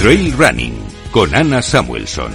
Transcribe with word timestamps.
Trail 0.00 0.32
Running 0.32 0.72
con 1.10 1.34
Ana 1.34 1.60
Samuelson. 1.60 2.32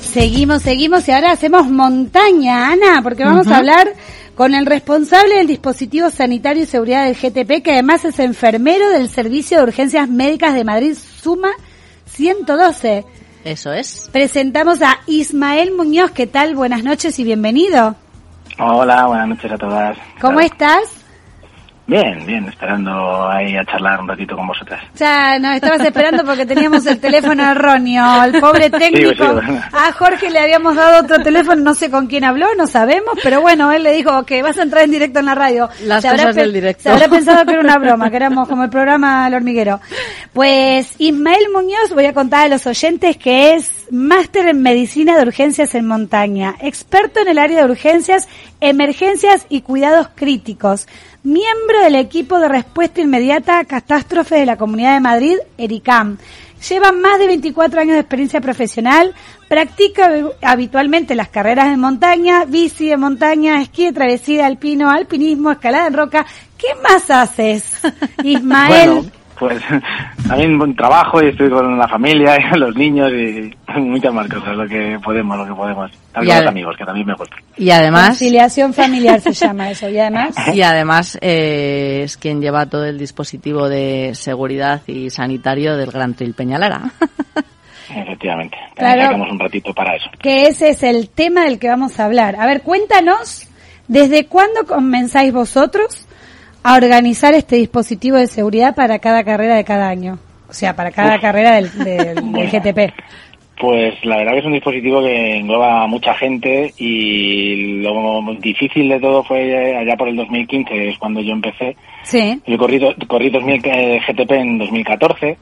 Seguimos, 0.00 0.62
seguimos 0.62 1.08
y 1.08 1.10
ahora 1.10 1.32
hacemos 1.32 1.68
montaña, 1.68 2.70
Ana, 2.70 3.00
porque 3.02 3.24
vamos 3.24 3.48
a 3.48 3.56
hablar 3.56 3.92
con 4.36 4.54
el 4.54 4.64
responsable 4.64 5.38
del 5.38 5.48
dispositivo 5.48 6.08
sanitario 6.08 6.62
y 6.62 6.66
seguridad 6.66 7.04
del 7.04 7.16
GTP, 7.16 7.64
que 7.64 7.72
además 7.72 8.04
es 8.04 8.20
enfermero 8.20 8.88
del 8.90 9.08
Servicio 9.08 9.58
de 9.58 9.64
Urgencias 9.64 10.08
Médicas 10.08 10.54
de 10.54 10.62
Madrid, 10.62 10.96
Suma 11.20 11.50
112. 12.12 13.04
Eso 13.44 13.72
es. 13.72 14.08
Presentamos 14.12 14.82
a 14.82 15.00
Ismael 15.08 15.72
Muñoz. 15.72 16.12
¿Qué 16.12 16.28
tal? 16.28 16.54
Buenas 16.54 16.84
noches 16.84 17.18
y 17.18 17.24
bienvenido. 17.24 17.96
Hola, 18.58 19.06
buenas 19.06 19.28
noches 19.28 19.52
a 19.52 19.58
todas. 19.58 19.96
¿Cómo 20.20 20.40
estás? 20.40 21.02
Bien, 21.84 22.24
bien, 22.24 22.48
esperando 22.48 23.28
ahí 23.28 23.56
a 23.56 23.64
charlar 23.64 24.00
un 24.00 24.08
ratito 24.08 24.36
con 24.36 24.46
vosotras. 24.46 24.80
Ya, 24.94 25.38
no, 25.40 25.52
estabas 25.52 25.80
esperando 25.80 26.24
porque 26.24 26.46
teníamos 26.46 26.86
el 26.86 27.00
teléfono 27.00 27.50
erróneo, 27.50 28.24
el 28.24 28.40
pobre 28.40 28.70
técnico. 28.70 29.24
A 29.72 29.92
Jorge 29.92 30.30
le 30.30 30.38
habíamos 30.38 30.76
dado 30.76 31.04
otro 31.04 31.22
teléfono, 31.22 31.60
no 31.60 31.74
sé 31.74 31.90
con 31.90 32.06
quién 32.06 32.24
habló, 32.24 32.46
no 32.56 32.68
sabemos, 32.68 33.18
pero 33.22 33.40
bueno, 33.40 33.72
él 33.72 33.82
le 33.82 33.92
dijo 33.92 34.24
que 34.24 34.42
vas 34.42 34.58
a 34.58 34.62
entrar 34.62 34.84
en 34.84 34.92
directo 34.92 35.18
en 35.18 35.26
la 35.26 35.34
radio. 35.34 35.68
Las 35.82 36.04
cosas 36.04 36.34
del 36.36 36.52
directo. 36.52 36.84
Se 36.84 36.90
habrá 36.90 37.08
pensado 37.10 37.44
que 37.44 37.52
era 37.52 37.60
una 37.60 37.78
broma, 37.78 38.10
que 38.10 38.16
éramos 38.16 38.48
como 38.48 38.62
el 38.62 38.70
programa 38.70 39.26
El 39.26 39.34
Hormiguero. 39.34 39.80
Pues 40.32 40.94
Ismael 40.98 41.48
Muñoz, 41.52 41.92
voy 41.92 42.06
a 42.06 42.14
contar 42.14 42.46
a 42.46 42.48
los 42.48 42.66
oyentes 42.66 43.16
que 43.16 43.54
es 43.54 43.81
máster 43.90 44.46
en 44.46 44.62
medicina 44.62 45.16
de 45.16 45.22
urgencias 45.22 45.74
en 45.74 45.86
montaña, 45.86 46.54
experto 46.60 47.20
en 47.20 47.28
el 47.28 47.38
área 47.38 47.64
de 47.64 47.70
urgencias, 47.70 48.28
emergencias 48.60 49.46
y 49.48 49.62
cuidados 49.62 50.08
críticos 50.14 50.86
miembro 51.22 51.80
del 51.82 51.94
equipo 51.94 52.40
de 52.40 52.48
respuesta 52.48 53.00
inmediata 53.00 53.58
a 53.58 53.64
catástrofes 53.64 54.40
de 54.40 54.46
la 54.46 54.56
Comunidad 54.56 54.94
de 54.94 55.00
Madrid, 55.00 55.36
ERICAM. 55.56 56.18
Lleva 56.68 56.92
más 56.92 57.18
de 57.18 57.26
24 57.26 57.80
años 57.80 57.94
de 57.94 58.00
experiencia 58.00 58.40
profesional, 58.40 59.14
practica 59.48 60.10
habitualmente 60.42 61.14
las 61.14 61.28
carreras 61.28 61.70
de 61.70 61.76
montaña, 61.76 62.44
bici 62.44 62.88
de 62.88 62.96
montaña, 62.96 63.60
esquí 63.60 63.86
de 63.86 63.92
travesía, 63.92 64.46
alpino, 64.46 64.90
alpinismo, 64.90 65.50
escalada 65.50 65.88
en 65.88 65.94
roca. 65.94 66.26
¿Qué 66.56 66.68
más 66.82 67.10
haces, 67.10 67.64
Ismael? 68.22 69.10
Pues 69.38 69.62
también 70.28 70.58
buen 70.58 70.74
trabajo 70.76 71.22
y 71.22 71.28
estoy 71.28 71.50
con 71.50 71.78
la 71.78 71.88
familia 71.88 72.36
y 72.54 72.58
los 72.58 72.74
niños 72.74 73.10
y 73.12 73.54
muchas 73.80 74.12
más 74.12 74.28
cosas, 74.28 74.56
lo 74.56 74.66
que 74.66 74.98
podemos, 75.02 75.36
lo 75.38 75.46
que 75.46 75.54
podemos. 75.54 75.90
También 76.12 76.38
los 76.38 76.48
amigos, 76.48 76.76
que 76.76 76.84
también 76.84 77.06
me 77.06 77.14
gusta. 77.14 77.36
Y 77.56 77.70
además... 77.70 78.08
Conciliación 78.08 78.74
familiar 78.74 79.20
se 79.20 79.32
llama 79.32 79.70
eso, 79.70 79.88
y 79.88 79.98
además... 79.98 80.34
Y 80.54 80.62
además 80.62 81.18
eh, 81.22 82.02
es 82.04 82.16
quien 82.16 82.40
lleva 82.40 82.66
todo 82.66 82.84
el 82.84 82.98
dispositivo 82.98 83.68
de 83.68 84.12
seguridad 84.14 84.82
y 84.86 85.10
sanitario 85.10 85.76
del 85.76 85.90
Gran 85.90 86.14
Trail 86.14 86.34
Peñalara. 86.34 86.92
Efectivamente, 87.94 88.56
claro, 88.74 89.16
un 89.16 89.38
ratito 89.38 89.72
para 89.74 89.96
eso. 89.96 90.08
Que 90.18 90.46
ese 90.46 90.70
es 90.70 90.82
el 90.82 91.08
tema 91.08 91.44
del 91.44 91.58
que 91.58 91.68
vamos 91.68 91.98
a 91.98 92.04
hablar. 92.04 92.36
A 92.38 92.46
ver, 92.46 92.62
cuéntanos, 92.62 93.48
¿desde 93.88 94.26
cuándo 94.26 94.66
comenzáis 94.66 95.32
vosotros 95.32 96.06
a 96.62 96.76
organizar 96.76 97.34
este 97.34 97.56
dispositivo 97.56 98.16
de 98.16 98.26
seguridad 98.26 98.74
para 98.74 98.98
cada 98.98 99.24
carrera 99.24 99.56
de 99.56 99.64
cada 99.64 99.88
año? 99.88 100.18
O 100.48 100.52
sea, 100.52 100.76
para 100.76 100.90
cada 100.90 101.18
carrera 101.18 101.56
del, 101.56 101.68
GTP. 101.70 102.92
Pues 103.60 103.94
la 104.04 104.16
verdad 104.16 104.32
que 104.32 104.38
es 104.40 104.44
un 104.44 104.54
dispositivo 104.54 105.02
que 105.02 105.36
engloba 105.36 105.84
a 105.84 105.86
mucha 105.86 106.14
gente 106.14 106.72
y 106.78 107.80
lo 107.82 108.34
difícil 108.40 108.88
de 108.88 108.98
todo 108.98 109.22
fue 109.22 109.76
allá 109.76 109.96
por 109.96 110.08
el 110.08 110.16
2015, 110.16 110.68
que 110.68 110.88
es 110.88 110.98
cuando 110.98 111.20
yo 111.20 111.32
empecé. 111.32 111.76
Sí. 112.02 112.40
Yo 112.44 112.58
corrí, 112.58 112.80
corrí 113.06 113.30
2000 113.30 113.60
eh, 113.64 114.00
GTP 114.04 114.32
en 114.32 114.58
2014 114.58 115.38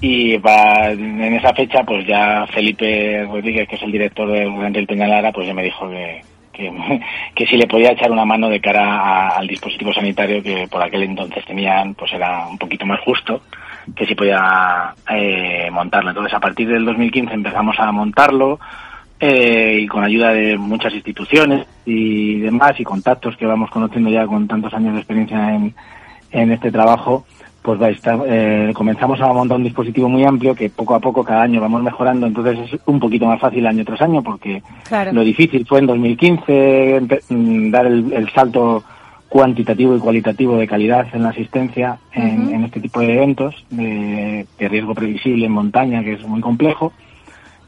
y 0.00 0.34
en 0.34 1.34
esa 1.34 1.54
fecha 1.54 1.84
pues 1.84 2.04
ya 2.08 2.44
Felipe 2.52 3.24
Rodríguez, 3.26 3.68
que 3.68 3.76
es 3.76 3.82
el 3.82 3.92
director 3.92 4.28
del 4.32 4.72
del 4.72 4.86
Peñalara, 4.88 5.30
pues 5.30 5.46
ya 5.46 5.54
me 5.54 5.62
dijo 5.62 5.88
que, 5.88 6.22
que, 7.34 7.46
si 7.46 7.56
le 7.56 7.66
podía 7.66 7.92
echar 7.92 8.10
una 8.10 8.24
mano 8.24 8.48
de 8.48 8.60
cara 8.60 9.28
al 9.28 9.46
dispositivo 9.46 9.92
sanitario 9.92 10.42
que 10.42 10.68
por 10.68 10.82
aquel 10.82 11.04
entonces 11.04 11.44
tenían, 11.44 11.94
pues 11.94 12.12
era 12.12 12.46
un 12.46 12.58
poquito 12.58 12.86
más 12.86 13.00
justo, 13.00 13.42
que 13.94 14.06
si 14.06 14.14
podía 14.14 14.94
eh, 15.08 15.68
montarlo. 15.70 16.10
Entonces, 16.10 16.34
a 16.34 16.40
partir 16.40 16.68
del 16.68 16.84
2015 16.84 17.34
empezamos 17.34 17.78
a 17.78 17.90
montarlo 17.92 18.58
eh, 19.18 19.80
y 19.82 19.86
con 19.86 20.04
ayuda 20.04 20.32
de 20.32 20.56
muchas 20.56 20.92
instituciones 20.94 21.66
y 21.84 22.40
demás 22.40 22.78
y 22.78 22.84
contactos 22.84 23.36
que 23.36 23.46
vamos 23.46 23.70
conociendo 23.70 24.10
ya 24.10 24.26
con 24.26 24.48
tantos 24.48 24.72
años 24.74 24.94
de 24.94 25.00
experiencia 25.00 25.54
en, 25.54 25.74
en 26.32 26.52
este 26.52 26.70
trabajo, 26.70 27.26
pues 27.62 27.80
va 27.80 27.86
a 27.86 27.90
estar, 27.90 28.18
eh, 28.26 28.72
comenzamos 28.74 29.20
a 29.20 29.32
montar 29.32 29.58
un 29.58 29.64
dispositivo 29.64 30.08
muy 30.08 30.24
amplio 30.24 30.54
que 30.54 30.70
poco 30.70 30.94
a 30.94 31.00
poco 31.00 31.22
cada 31.22 31.42
año 31.42 31.60
vamos 31.60 31.82
mejorando, 31.82 32.26
entonces 32.26 32.58
es 32.72 32.80
un 32.86 32.98
poquito 32.98 33.26
más 33.26 33.38
fácil 33.38 33.66
año 33.66 33.84
tras 33.84 34.00
año 34.00 34.22
porque 34.22 34.62
lo 35.12 35.22
difícil 35.22 35.66
fue 35.66 35.80
en 35.80 35.86
2015 35.86 37.00
mm, 37.28 37.70
dar 37.70 37.86
el, 37.86 38.30
salto 38.34 38.82
cuantitativo 39.28 39.94
y 39.94 40.00
cualitativo 40.00 40.56
de 40.56 40.66
calidad 40.66 41.06
en 41.12 41.22
la 41.22 41.28
asistencia 41.28 41.98
en, 42.12 42.64
este 42.64 42.80
tipo 42.80 43.00
de 43.00 43.12
eventos 43.12 43.54
de, 43.70 44.46
riesgo 44.58 44.94
previsible 44.94 45.46
en 45.46 45.52
montaña, 45.52 46.02
que 46.02 46.14
es 46.14 46.26
muy 46.26 46.40
complejo. 46.40 46.92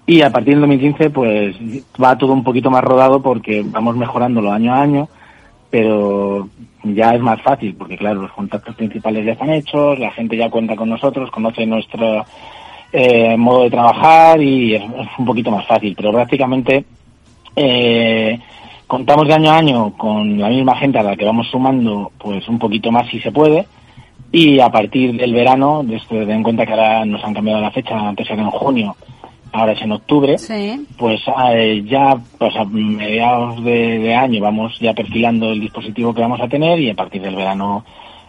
Y 0.05 0.23
a 0.23 0.31
partir 0.31 0.55
del 0.55 0.63
2015 0.63 1.11
pues 1.11 1.57
va 2.03 2.19
todo 2.19 2.33
un 2.33 2.43
poquito 2.43 2.71
más 2.71 2.83
rodado 2.83 3.23
porque 3.23 3.63
vamos 3.65 3.97
mejorándolo 3.97 4.51
año 4.51 4.75
a 4.75 4.83
año 4.83 5.09
pero 5.73 6.51
ya 6.85 7.15
es 7.15 7.23
más 7.23 7.41
fácil, 7.41 7.75
porque 7.75 7.97
claro, 7.97 8.21
los 8.21 8.33
contactos 8.33 8.77
principales 8.77 9.25
ya 9.25 9.33
están 9.33 9.49
hechos, 9.49 9.99
la 9.99 10.11
gente 10.11 10.37
ya 10.37 10.51
cuenta 10.51 10.77
con 10.77 10.91
nosotros, 10.91 11.31
conoce 11.31 11.65
nuestro 11.65 12.27
eh, 12.93 13.39
modo 13.39 13.63
de 13.63 13.71
trabajar 13.71 14.43
y 14.43 14.75
es, 14.75 14.83
un 15.17 15.25
poquito 15.25 15.51
más 15.51 15.67
fácil, 15.67 15.95
pero 15.97 16.13
prácticamente 16.13 16.85
eh, 17.57 18.39
contamos 18.87 19.27
de 19.27 19.33
año 19.33 19.51
a 19.51 19.57
año 19.57 19.93
con 19.97 20.39
la 20.39 20.51
misma 20.51 20.77
gente 20.77 20.99
a 20.99 21.03
la 21.03 21.17
que 21.17 21.25
vamos 21.25 21.49
sumando, 21.49 22.13
pues 22.19 22.47
un 22.51 22.59
poquito 22.59 22.93
más 22.93 23.09
si 23.09 23.19
se 23.21 23.33
puede, 23.33 23.67
y 24.31 24.61
a 24.61 24.69
partir 24.69 25.17
del 25.17 25.33
verano, 25.33 25.83
desde 25.87 26.31
en 26.31 26.43
cuenta 26.43 26.67
que 26.67 26.73
ahora 26.73 27.07
nos 27.07 27.25
han 27.25 27.33
cambiado 27.33 27.63
la 27.63 27.71
fecha, 27.71 27.97
antes 27.97 28.29
era 28.29 28.43
en 28.43 28.51
junio, 28.51 28.95
ahora 29.53 29.73
es 29.73 29.83
en 29.83 29.93
octubre, 29.93 30.37
pues 30.97 31.21
eh, 31.51 31.83
ya 31.85 32.17
pues 32.39 32.57
a 32.57 32.65
mediados 32.65 33.63
de, 33.63 34.15
año 34.15 34.41
vamos 34.41 34.79
ya 34.81 34.95
perfilando 34.95 35.51
el 35.51 35.61
dispositivo 35.61 36.15
que 36.15 36.23
vamos 36.23 36.41
a 36.41 36.49
tener 36.49 36.81
y 36.81 36.91
a 36.91 36.95
partir 36.95 37.21
del 37.23 37.37
verano, 37.37 37.85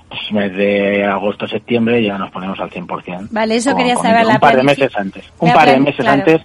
pues 0.09 0.31
mes 0.31 0.55
de 0.55 1.05
agosto, 1.05 1.47
septiembre 1.47 2.03
ya 2.03 2.17
nos 2.17 2.29
ponemos 2.29 2.59
al 2.59 2.69
100%. 2.69 3.29
Vale, 3.31 3.55
eso 3.55 3.75
quería 3.75 3.95
saber. 3.95 4.25
Un 4.27 4.37
par 4.37 4.55
de 4.55 4.63
meses 4.63 4.91
antes. 4.95 5.23
Un 5.39 5.53
par 5.53 5.69
de 5.69 5.79
meses 5.79 6.05
antes 6.05 6.41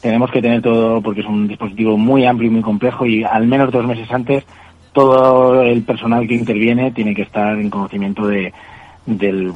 tenemos 0.00 0.30
que 0.30 0.42
tener 0.42 0.60
todo, 0.60 1.00
porque 1.00 1.20
es 1.20 1.26
un 1.26 1.48
dispositivo 1.48 1.96
muy 1.96 2.26
amplio 2.26 2.50
y 2.50 2.52
muy 2.52 2.62
complejo 2.62 3.06
y 3.06 3.24
al 3.24 3.46
menos 3.46 3.72
dos 3.72 3.86
meses 3.86 4.10
antes 4.10 4.44
todo 4.92 5.62
el 5.62 5.82
personal 5.82 6.26
que 6.26 6.34
interviene 6.34 6.90
tiene 6.90 7.14
que 7.14 7.22
estar 7.22 7.58
en 7.58 7.70
conocimiento 7.70 8.26
de, 8.26 8.52
del, 9.06 9.52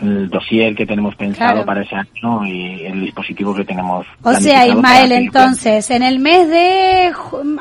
el 0.00 0.30
dossier 0.30 0.74
que 0.74 0.86
tenemos 0.86 1.14
pensado 1.16 1.64
para 1.64 1.82
ese 1.82 1.96
año 1.96 2.44
y 2.46 2.84
el 2.86 3.00
dispositivo 3.00 3.54
que 3.54 3.64
tenemos. 3.64 4.06
O 4.22 4.34
sea, 4.34 4.66
Ismael, 4.66 5.12
entonces, 5.12 5.90
en 5.90 6.02
el 6.02 6.18
mes 6.20 6.48
de 6.48 7.12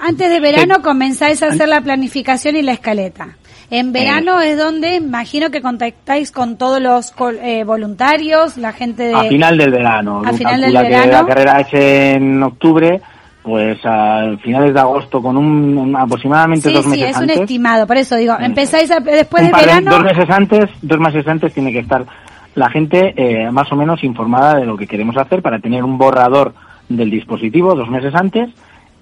antes 0.01 0.29
de 0.29 0.39
verano 0.39 0.81
comenzáis 0.81 1.41
a 1.41 1.47
hacer 1.47 1.67
la 1.67 1.81
planificación 1.81 2.56
y 2.56 2.61
la 2.61 2.73
escaleta. 2.73 3.38
En 3.69 3.91
verano 3.91 4.39
es 4.39 4.57
donde 4.57 4.95
imagino 4.95 5.51
que 5.51 5.61
contactáis 5.61 6.31
con 6.31 6.57
todos 6.57 6.79
los 6.81 7.13
eh, 7.41 7.66
voluntarios, 7.66 8.56
la 8.56 8.72
gente 8.72 9.03
de... 9.03 9.13
A 9.13 9.23
final 9.23 9.57
del 9.57 9.72
verano. 9.72 10.22
A 10.25 10.31
final 10.31 10.61
del 10.61 10.72
verano. 10.72 11.11
la 11.11 11.25
carrera 11.25 11.59
es 11.59 11.73
en 11.73 12.41
octubre, 12.44 13.01
pues 13.47 13.79
a 13.85 14.35
finales 14.43 14.73
de 14.73 14.79
agosto 14.81 15.21
con 15.21 15.37
un, 15.37 15.95
aproximadamente 15.95 16.69
dos 16.69 16.85
meses 16.85 17.15
antes. 17.15 17.27
Sí, 17.27 17.31
es 17.31 17.37
un 17.37 17.43
estimado, 17.43 17.87
por 17.87 17.95
eso 17.95 18.17
digo, 18.17 18.35
empezáis 18.37 18.89
después 18.89 19.45
de 19.45 19.53
verano. 19.53 19.89
dos 19.89 20.03
meses 20.03 20.29
antes, 20.29 20.65
dos 20.81 20.99
meses 20.99 21.25
antes 21.25 21.53
tiene 21.53 21.71
que 21.71 21.79
estar 21.79 22.05
la 22.55 22.69
gente 22.69 23.13
eh, 23.15 23.49
más 23.49 23.71
o 23.71 23.77
menos 23.77 24.03
informada 24.03 24.55
de 24.55 24.65
lo 24.65 24.75
que 24.75 24.85
queremos 24.85 25.15
hacer 25.15 25.41
para 25.41 25.59
tener 25.59 25.85
un 25.85 25.97
borrador 25.97 26.55
del 26.89 27.09
dispositivo 27.09 27.73
dos 27.73 27.89
meses 27.89 28.13
antes 28.15 28.49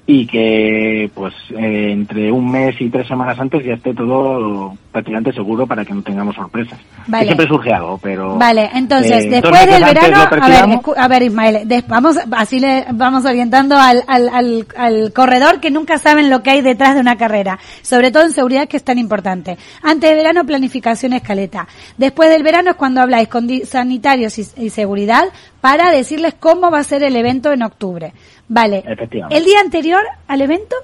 y 0.07 0.27
que 0.27 1.09
pues 1.13 1.33
eh, 1.57 1.91
entre 1.91 2.31
un 2.31 2.51
mes 2.51 2.79
y 2.79 2.89
tres 2.89 3.07
semanas 3.07 3.39
antes 3.39 3.65
ya 3.65 3.73
esté 3.73 3.93
todo 3.93 4.73
prácticamente 4.91 5.33
seguro 5.33 5.65
para 5.65 5.83
que 5.83 5.93
no 5.93 6.03
tengamos 6.03 6.35
sorpresas. 6.35 6.79
Vale. 7.07 7.25
siempre 7.25 7.47
surge 7.47 7.73
algo, 7.73 7.97
pero... 7.97 8.37
Vale, 8.37 8.69
entonces, 8.73 9.25
eh, 9.25 9.29
después 9.29 9.65
del 9.65 9.83
verano, 9.83 10.17
a 10.39 10.47
ver, 10.47 10.79
a 10.95 11.07
ver 11.07 11.23
Ismael, 11.23 11.83
vamos, 11.87 12.17
así 12.31 12.59
le 12.59 12.85
vamos 12.93 13.25
orientando 13.25 13.75
al, 13.77 14.03
al, 14.07 14.29
al, 14.29 14.67
al, 14.77 15.11
corredor 15.11 15.59
que 15.59 15.71
nunca 15.71 15.97
saben 15.97 16.29
lo 16.29 16.43
que 16.43 16.51
hay 16.51 16.61
detrás 16.61 16.93
de 16.93 17.01
una 17.01 17.17
carrera, 17.17 17.59
sobre 17.81 18.11
todo 18.11 18.23
en 18.23 18.31
seguridad 18.31 18.67
que 18.67 18.77
es 18.77 18.83
tan 18.83 18.99
importante. 18.99 19.57
Antes 19.81 20.09
del 20.11 20.19
verano, 20.19 20.45
planificación 20.45 21.13
escaleta. 21.13 21.67
Después 21.97 22.29
del 22.29 22.43
verano 22.43 22.71
es 22.71 22.75
cuando 22.77 23.01
habláis 23.01 23.27
con 23.27 23.49
sanitarios 23.65 24.37
y 24.37 24.69
seguridad 24.69 25.25
para 25.65 25.89
decirles 25.89 26.35
cómo 26.39 26.69
va 26.69 26.77
a 26.77 26.83
ser 26.83 27.01
el 27.01 27.15
evento 27.15 27.51
en 27.51 27.63
octubre. 27.63 28.13
Vale. 28.47 28.83
Efectivamente. 28.85 29.35
El 29.35 29.45
día 29.45 29.59
anterior 29.61 30.01
al 30.27 30.39
evento, 30.39 30.75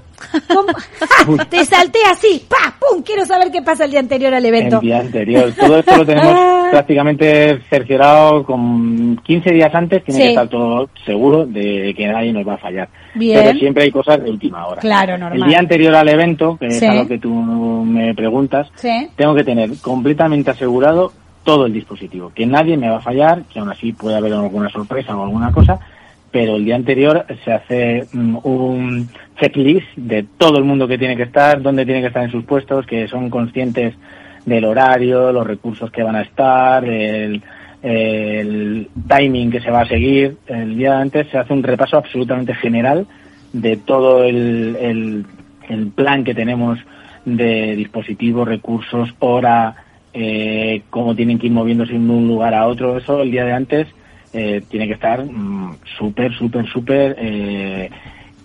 te 1.52 1.64
salté 1.66 2.00
así, 2.12 2.44
¡pa! 2.50 2.74
¡pum! 2.80 3.04
Quiero 3.04 3.24
saber 3.28 3.52
qué 3.52 3.62
pasa 3.62 3.86
el 3.86 3.92
día 3.92 4.00
anterior 4.00 4.34
al 4.34 4.44
evento. 4.44 4.78
El 4.78 4.82
día 4.82 5.00
anterior. 5.00 5.54
Todo 5.54 5.78
esto 5.78 5.98
lo 5.98 6.04
tenemos 6.08 6.36
prácticamente 6.72 7.62
cerciorado 7.70 8.44
con 8.44 9.18
15 9.24 9.52
días 9.52 9.70
antes. 9.76 10.04
Tiene 10.04 10.20
Sí. 10.20 10.24
que 10.24 10.30
estar 10.30 10.48
todo 10.50 10.90
seguro 11.06 11.46
de 11.46 11.94
que 11.96 12.08
nadie 12.08 12.34
nos 12.34 12.48
va 12.48 12.56
a 12.56 12.58
fallar. 12.58 12.90
Bien. 13.14 13.40
Pero 13.40 13.60
siempre 13.60 13.84
hay 13.84 13.92
cosas 13.92 14.24
de 14.24 14.32
última 14.32 14.66
hora. 14.66 14.82
Claro, 14.82 15.16
normal. 15.16 15.44
El 15.44 15.48
día 15.48 15.60
anterior 15.60 15.94
al 15.94 16.10
evento, 16.10 16.58
que 16.60 16.72
Sí. 16.72 16.84
es 16.86 16.90
a 16.92 16.96
lo 16.96 17.08
que 17.08 17.20
tú 17.20 17.32
me 17.32 18.16
preguntas, 18.16 18.68
Sí. 18.74 19.10
tengo 19.16 19.36
que 19.36 19.44
tener 19.44 19.70
completamente 19.80 20.50
asegurado 20.50 21.14
todo 21.44 21.66
el 21.66 21.74
dispositivo, 21.74 22.32
que 22.34 22.46
nadie 22.46 22.78
me 22.78 22.90
va 22.90 22.98
a 22.98 23.02
fallar, 23.02 23.44
que 23.44 23.60
aún 23.60 23.70
así 23.70 23.94
puede 23.94 24.18
haber 24.18 24.34
alguna 24.34 24.70
sorpresa 24.70 25.16
o 25.16 25.24
alguna 25.24 25.52
cosa, 25.52 25.80
pero 26.32 26.56
el 26.56 26.66
día 26.66 26.76
anterior 26.76 27.26
se 27.44 27.52
hace 27.52 28.08
mm, 28.14 28.38
un 28.44 29.10
checklist 29.40 29.88
de 29.96 30.26
todo 30.38 30.58
el 30.58 30.64
mundo 30.64 30.88
que 30.88 30.98
tiene 30.98 31.18
que 31.18 31.24
estar, 31.24 31.62
dónde 31.62 31.86
tiene 31.86 32.02
que 32.02 32.08
estar 32.08 32.24
en 32.24 32.32
sus 32.32 32.46
puestos, 32.46 32.86
que 32.86 33.08
son 33.08 33.30
conscientes 33.30 33.96
del 34.46 34.66
horario, 34.66 35.32
los 35.32 35.46
recursos 35.46 35.92
que 35.92 36.04
van 36.04 36.16
a 36.16 36.22
estar, 36.22 36.86
el, 36.86 37.42
el 37.84 38.90
timing 39.08 39.52
que 39.52 39.62
se 39.62 39.72
va 39.72 39.82
a 39.82 39.88
seguir. 39.88 40.38
El 40.48 40.78
día 40.78 41.00
antes 41.00 41.28
se 41.30 41.38
hace 41.38 41.54
un 41.54 41.64
repaso 41.64 41.98
absolutamente 41.98 42.56
general 42.56 43.08
de 43.54 43.78
todo 43.78 44.24
el, 44.24 44.78
el, 44.80 45.26
el 45.70 45.88
plan 45.88 46.24
que 46.24 46.34
tenemos 46.34 46.80
de 47.26 47.76
dispositivos, 47.76 48.48
recursos, 48.48 49.14
hora, 49.20 49.76
eh, 50.14 50.82
cómo 50.90 51.16
tienen 51.16 51.40
que 51.40 51.48
ir 51.48 51.54
moviéndose 51.54 51.94
de 51.94 52.00
un 52.00 52.28
lugar 52.28 52.54
a 52.54 52.68
otro. 52.68 52.98
Eso 52.98 53.22
el 53.22 53.32
día 53.32 53.46
de 53.46 53.54
antes 53.54 53.88
eh, 54.34 54.62
tiene 54.70 54.88
que 54.88 54.94
estar 54.94 55.24
mm, 55.24 55.78
súper, 55.98 56.34
súper, 56.34 56.66
súper 56.68 57.16
eh, 57.20 57.90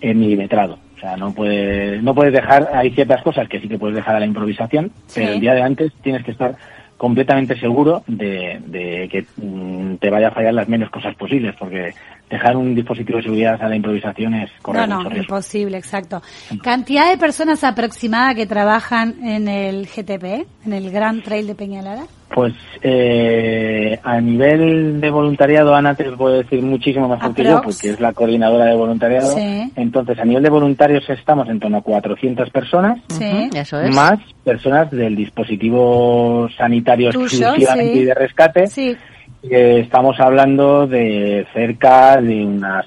milimetrado. 0.01 0.79
O 0.95 0.99
sea, 0.99 1.15
no 1.15 1.31
puedes, 1.33 2.01
no 2.01 2.15
puedes 2.15 2.33
dejar, 2.33 2.69
hay 2.73 2.89
ciertas 2.91 3.21
cosas 3.21 3.47
que 3.47 3.59
sí 3.59 3.67
que 3.67 3.77
puedes 3.77 3.95
dejar 3.95 4.15
a 4.15 4.19
la 4.19 4.25
improvisación, 4.25 4.91
Sí. 5.05 5.21
pero 5.21 5.33
el 5.33 5.39
día 5.39 5.53
de 5.53 5.61
antes 5.61 5.93
tienes 6.01 6.23
que 6.23 6.31
estar 6.31 6.55
completamente 6.97 7.55
seguro 7.59 8.03
de, 8.07 8.59
de 8.65 9.07
que 9.11 9.23
mm, 9.39 9.97
te 9.97 10.09
vaya 10.09 10.29
a 10.29 10.31
fallar 10.31 10.55
las 10.55 10.67
menos 10.67 10.89
cosas 10.89 11.13
posibles, 11.15 11.53
porque 11.59 11.93
dejar 12.29 12.57
un 12.57 12.75
dispositivo 12.75 13.17
de 13.17 13.23
seguridad 13.23 13.61
a 13.61 13.69
la 13.69 13.75
improvisación 13.75 14.33
es 14.33 14.51
correr 14.61 14.87
No, 14.89 14.97
mucho 14.97 15.09
no, 15.09 15.15
riesgo. 15.15 15.35
imposible, 15.35 15.77
exacto. 15.77 16.21
Cantidad 16.61 17.09
de 17.09 17.17
personas 17.17 17.63
aproximada 17.63 18.35
que 18.35 18.45
trabajan 18.45 19.15
en 19.23 19.47
el 19.47 19.85
GTP, 19.87 20.45
en 20.65 20.73
el 20.73 20.91
Gran 20.91 21.21
Trail 21.21 21.47
de 21.47 21.55
Peñalara. 21.55 22.03
Pues 22.33 22.53
eh, 22.83 23.97
a 24.03 24.19
nivel 24.19 24.99
de 24.99 25.09
voluntariado, 25.09 25.73
Ana 25.73 25.95
te 25.95 26.03
puede 26.11 26.39
decir 26.43 26.61
muchísimo 26.61 27.07
mejor 27.07 27.33
que 27.33 27.45
yo, 27.45 27.61
porque 27.61 27.91
es 27.91 27.99
la 28.01 28.11
coordinadora 28.11 28.65
de 28.65 28.75
voluntariado. 28.75 29.31
Sí. 29.33 29.71
Entonces, 29.77 30.19
a 30.19 30.25
nivel 30.25 30.43
de 30.43 30.49
voluntarios 30.49 31.09
estamos 31.09 31.47
en 31.47 31.59
torno 31.61 31.77
a 31.77 31.81
400 31.81 32.49
personas, 32.49 32.99
Sí. 33.09 33.23
Ujú, 33.23 33.57
Eso 33.57 33.79
es. 33.79 33.95
más 33.95 34.19
personas 34.43 34.91
del 34.91 35.15
dispositivo 35.15 36.49
sanitario 36.57 37.11
Tuyo, 37.11 37.25
exclusivamente 37.25 37.93
sí. 37.93 37.99
y 37.99 38.03
de 38.05 38.13
rescate. 38.13 38.67
Sí. 38.67 38.97
Eh, 39.43 39.81
estamos 39.83 40.19
hablando 40.19 40.87
de 40.87 41.45
cerca 41.53 42.19
de 42.21 42.45
unas 42.45 42.85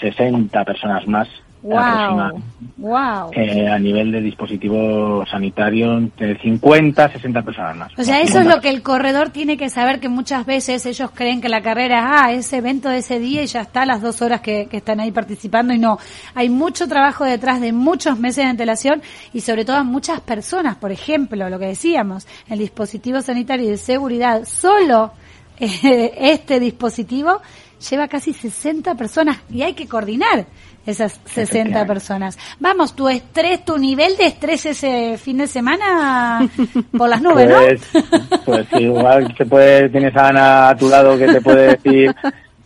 60 0.00 0.64
personas 0.64 1.06
más 1.06 1.28
Wow. 1.64 3.30
Eh, 3.32 3.66
a 3.66 3.78
nivel 3.78 4.12
de 4.12 4.20
dispositivo 4.20 5.24
sanitario, 5.24 5.96
entre 5.96 6.38
50 6.38 7.08
60 7.08 7.42
personas 7.42 7.76
más. 7.76 7.98
O 7.98 8.04
sea, 8.04 8.20
eso 8.20 8.40
es 8.40 8.46
lo 8.46 8.60
que 8.60 8.68
el 8.68 8.82
corredor 8.82 9.30
tiene 9.30 9.56
que 9.56 9.70
saber, 9.70 9.98
que 9.98 10.10
muchas 10.10 10.44
veces 10.44 10.84
ellos 10.84 11.10
creen 11.14 11.40
que 11.40 11.48
la 11.48 11.62
carrera 11.62 12.00
es, 12.00 12.04
ah, 12.06 12.32
ese 12.32 12.58
evento 12.58 12.90
de 12.90 12.98
ese 12.98 13.18
día 13.18 13.42
y 13.42 13.46
ya 13.46 13.62
está, 13.62 13.86
las 13.86 14.02
dos 14.02 14.20
horas 14.20 14.42
que, 14.42 14.66
que 14.66 14.76
están 14.76 15.00
ahí 15.00 15.10
participando 15.10 15.72
y 15.72 15.78
no. 15.78 15.98
Hay 16.34 16.50
mucho 16.50 16.86
trabajo 16.86 17.24
detrás 17.24 17.62
de 17.62 17.72
muchos 17.72 18.18
meses 18.18 18.44
de 18.44 18.50
antelación 18.50 19.00
y 19.32 19.40
sobre 19.40 19.64
todo 19.64 19.78
a 19.78 19.84
muchas 19.84 20.20
personas. 20.20 20.76
Por 20.76 20.92
ejemplo, 20.92 21.48
lo 21.48 21.58
que 21.58 21.68
decíamos, 21.68 22.26
el 22.50 22.58
dispositivo 22.58 23.22
sanitario 23.22 23.64
y 23.66 23.70
de 23.70 23.78
seguridad, 23.78 24.44
solo 24.44 25.12
este 25.60 26.60
dispositivo 26.60 27.40
lleva 27.90 28.08
casi 28.08 28.32
60 28.32 28.94
personas 28.94 29.38
y 29.50 29.62
hay 29.62 29.74
que 29.74 29.86
coordinar 29.86 30.46
esas 30.86 31.12
60 31.24 31.40
Efectivamente. 31.42 31.86
personas. 31.86 32.38
Vamos, 32.60 32.94
tu 32.94 33.08
estrés, 33.08 33.64
tu 33.64 33.78
nivel 33.78 34.16
de 34.16 34.26
estrés 34.26 34.66
ese 34.66 35.16
fin 35.18 35.38
de 35.38 35.46
semana 35.46 36.46
por 36.96 37.08
las 37.08 37.22
nubes, 37.22 37.48
¿no? 37.48 37.56
Pues, 37.58 37.90
pues 38.44 38.66
igual 38.82 39.34
se 39.36 39.46
puede, 39.46 39.88
tienes 39.88 40.14
a 40.16 40.28
Ana 40.28 40.68
a 40.70 40.76
tu 40.76 40.88
lado 40.88 41.16
que 41.18 41.26
te 41.26 41.40
puede 41.40 41.68
decir 41.76 42.14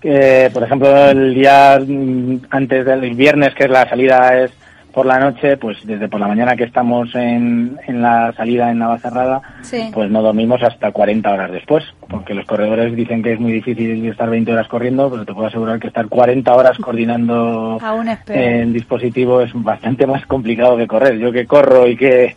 que, 0.00 0.50
por 0.52 0.62
ejemplo, 0.64 1.08
el 1.10 1.34
día 1.34 1.78
mm, 1.84 2.36
antes 2.50 2.84
del 2.86 3.14
viernes, 3.14 3.54
que 3.54 3.64
es 3.64 3.70
la 3.70 3.88
salida 3.88 4.36
es 4.42 4.50
por 4.92 5.06
la 5.06 5.18
noche, 5.18 5.56
pues 5.56 5.78
desde 5.84 6.08
por 6.08 6.18
la 6.18 6.26
mañana 6.28 6.56
que 6.56 6.64
estamos 6.64 7.14
en, 7.14 7.78
en 7.86 8.02
la 8.02 8.32
salida 8.36 8.70
en 8.70 8.78
Navacerrada, 8.78 9.40
Sí. 9.62 9.90
pues 9.92 10.10
no 10.10 10.22
dormimos 10.22 10.60
hasta 10.62 10.90
40 10.90 11.30
horas 11.30 11.52
después, 11.52 11.84
porque 12.08 12.34
los 12.34 12.46
corredores 12.46 12.94
dicen 12.96 13.22
que 13.22 13.34
es 13.34 13.40
muy 13.40 13.52
difícil 13.52 14.06
estar 14.08 14.28
20 14.30 14.52
horas 14.52 14.66
corriendo, 14.68 15.10
pero 15.10 15.24
te 15.24 15.34
puedo 15.34 15.46
asegurar 15.46 15.78
que 15.78 15.88
estar 15.88 16.08
40 16.08 16.54
horas 16.54 16.78
coordinando 16.78 17.78
en 18.28 18.72
dispositivo 18.72 19.40
es 19.40 19.50
bastante 19.54 20.06
más 20.06 20.24
complicado 20.26 20.76
que 20.76 20.86
correr. 20.86 21.18
Yo 21.18 21.30
que 21.32 21.46
corro 21.46 21.86
y 21.86 21.96
que 21.96 22.34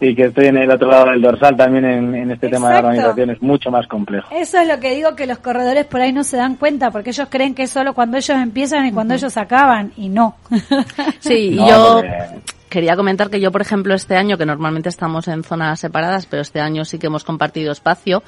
y 0.00 0.16
que 0.16 0.24
estoy 0.24 0.46
en 0.46 0.56
el 0.56 0.70
otro 0.70 0.88
lado 0.90 1.10
del 1.10 1.22
dorsal 1.22 1.56
también 1.56 1.84
en, 1.84 2.14
en 2.16 2.30
este 2.32 2.48
tema 2.48 2.68
de 2.68 2.74
la 2.74 2.88
organización 2.88 3.30
es 3.30 3.40
mucho 3.40 3.70
más 3.70 3.86
complejo. 3.86 4.28
Eso 4.34 4.58
es 4.58 4.66
lo 4.66 4.80
que 4.80 4.94
digo 4.96 5.14
que 5.14 5.26
los 5.28 5.38
corredores 5.38 5.84
por 5.84 6.00
ahí 6.00 6.12
no 6.12 6.24
se 6.24 6.36
dan 6.38 6.56
cuenta, 6.56 6.90
porque 6.90 7.10
ellos 7.10 7.28
creen 7.30 7.54
que 7.54 7.62
es 7.64 7.70
solo 7.70 7.94
cuando 7.94 8.16
ellos 8.16 8.36
empiezan 8.36 8.84
y 8.86 8.92
cuando 8.92 9.14
ellos 9.14 9.36
acaban, 9.36 9.92
y 9.96 10.08
no. 10.08 10.34
Sí, 11.20 11.50
y 11.52 11.54
No, 11.56 11.68
yo 11.68 11.94
porque- 12.02 12.40
quería 12.68 12.96
comentar 12.96 13.30
que 13.30 13.40
yo, 13.40 13.52
por 13.52 13.60
ejemplo, 13.60 13.94
este 13.94 14.16
año, 14.16 14.36
que 14.36 14.46
normalmente 14.46 14.88
estamos 14.88 15.28
en 15.28 15.44
zonas 15.44 15.78
separadas, 15.78 16.26
pero 16.26 16.42
este 16.42 16.60
año 16.60 16.84
sí 16.84 16.98
que 16.98 17.06
hemos 17.06 17.22
compartido 17.22 17.70
espacio, 17.70 18.22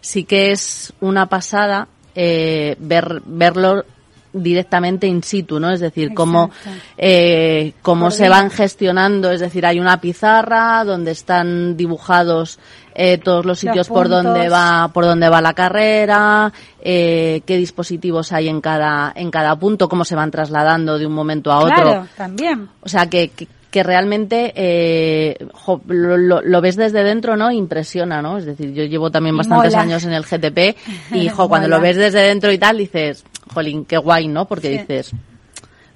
sí 0.00 0.24
que 0.24 0.52
es 0.52 0.92
una 1.00 1.26
pasada 1.26 1.88
eh, 2.14 2.76
ver 2.78 3.22
verlo 3.24 3.84
directamente 4.32 5.06
in 5.06 5.22
situ, 5.22 5.58
¿no? 5.58 5.70
Es 5.70 5.80
decir, 5.80 6.14
cómo, 6.14 6.50
eh, 6.96 7.72
cómo 7.82 8.10
se 8.10 8.28
van 8.28 8.50
gestionando, 8.50 9.30
es 9.30 9.40
decir, 9.40 9.64
hay 9.66 9.80
una 9.80 10.00
pizarra 10.00 10.84
donde 10.84 11.12
están 11.12 11.76
dibujados 11.76 12.58
eh, 12.94 13.18
todos 13.18 13.46
los 13.46 13.58
sitios 13.60 13.88
por 13.88 14.08
donde 14.08 14.48
va 14.48 14.90
por 14.92 15.04
donde 15.04 15.28
va 15.28 15.40
la 15.40 15.54
carrera, 15.54 16.52
eh, 16.80 17.42
qué 17.46 17.56
dispositivos 17.56 18.32
hay 18.32 18.48
en 18.48 18.60
cada 18.60 19.12
en 19.14 19.30
cada 19.30 19.56
punto, 19.56 19.88
cómo 19.88 20.04
se 20.04 20.16
van 20.16 20.30
trasladando 20.30 20.98
de 20.98 21.06
un 21.06 21.12
momento 21.12 21.52
a 21.52 21.58
otro. 21.58 21.74
Claro, 21.74 22.06
también. 22.16 22.68
O 22.82 22.88
sea, 22.88 23.08
que, 23.08 23.28
que, 23.28 23.46
que 23.70 23.82
realmente 23.82 24.52
eh, 24.56 25.36
jo, 25.52 25.80
lo, 25.88 26.16
lo- 26.40 26.60
ves 26.60 26.76
desde 26.76 27.04
dentro, 27.04 27.36
¿no? 27.36 27.50
Impresiona, 27.50 28.22
¿no? 28.22 28.38
Es 28.38 28.46
decir, 28.46 28.72
yo 28.72 28.84
llevo 28.84 29.10
también 29.10 29.36
bastantes 29.36 29.72
mola. 29.72 29.82
años 29.82 30.04
en 30.04 30.12
el 30.14 30.24
GTP 30.24 30.76
y, 31.12 31.28
jo, 31.28 31.48
cuando 31.48 31.68
lo 31.68 31.78
ves 31.80 31.96
desde 31.96 32.20
dentro 32.20 32.50
y 32.50 32.56
tal, 32.58 32.78
dices, 32.78 33.24
jolín, 33.52 33.84
qué 33.84 33.98
guay, 33.98 34.26
¿no? 34.28 34.46
Porque 34.46 34.68
Sí. 34.68 34.78
dices, 34.78 35.12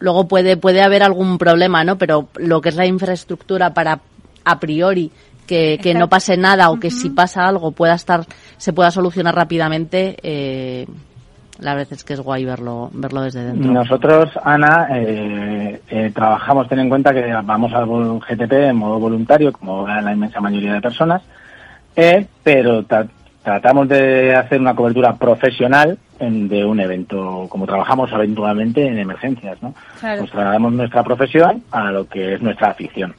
luego 0.00 0.28
puede, 0.28 0.56
puede 0.58 0.82
haber 0.82 1.02
algún 1.02 1.38
problema, 1.38 1.82
¿no? 1.82 1.96
Pero 1.96 2.28
lo 2.36 2.60
que 2.60 2.68
es 2.68 2.76
la 2.76 2.84
infraestructura 2.86 3.72
para, 3.72 4.00
a 4.44 4.60
priori, 4.60 5.10
que, 5.46 5.78
que 5.82 5.94
no 5.94 6.08
pase 6.08 6.36
nada 6.36 6.70
o 6.70 6.78
que 6.78 6.90
si 6.90 7.08
pasa 7.10 7.46
algo 7.48 7.72
pueda 7.72 7.94
estar, 7.94 8.26
se 8.58 8.72
pueda 8.72 8.90
solucionar 8.90 9.34
rápidamente, 9.34 10.16
eh, 10.22 10.86
la 11.60 11.74
verdad 11.74 11.92
es 11.92 12.04
que 12.04 12.14
es 12.14 12.20
guay 12.20 12.44
verlo, 12.44 12.90
verlo 12.92 13.22
desde 13.22 13.44
dentro. 13.44 13.70
Nosotros, 13.70 14.30
Ana, 14.42 14.88
eh, 14.92 15.80
eh, 15.88 16.10
trabajamos, 16.14 16.68
ten 16.68 16.78
en 16.80 16.88
cuenta 16.88 17.12
que 17.12 17.32
vamos 17.44 17.72
al 17.72 17.86
GTP 18.20 18.52
en 18.70 18.76
modo 18.76 18.98
voluntario, 18.98 19.52
como 19.52 19.86
la 19.86 20.12
inmensa 20.12 20.40
mayoría 20.40 20.74
de 20.74 20.80
personas, 20.80 21.22
eh, 21.94 22.26
pero 22.42 22.82
tra- 22.84 23.08
tratamos 23.42 23.88
de 23.88 24.34
hacer 24.34 24.60
una 24.60 24.74
cobertura 24.74 25.14
profesional 25.16 25.98
en- 26.18 26.48
de 26.48 26.64
un 26.64 26.80
evento, 26.80 27.46
como 27.48 27.66
trabajamos 27.66 28.12
habitualmente 28.12 28.86
en 28.86 28.98
emergencias, 28.98 29.62
¿no? 29.62 29.74
Claro. 30.00 30.20
Pues 30.20 30.30
trasladamos 30.30 30.72
nuestra 30.72 31.02
profesión 31.02 31.62
a 31.70 31.90
lo 31.90 32.06
que 32.08 32.34
es 32.34 32.42
nuestra 32.42 32.68
afición. 32.70 33.14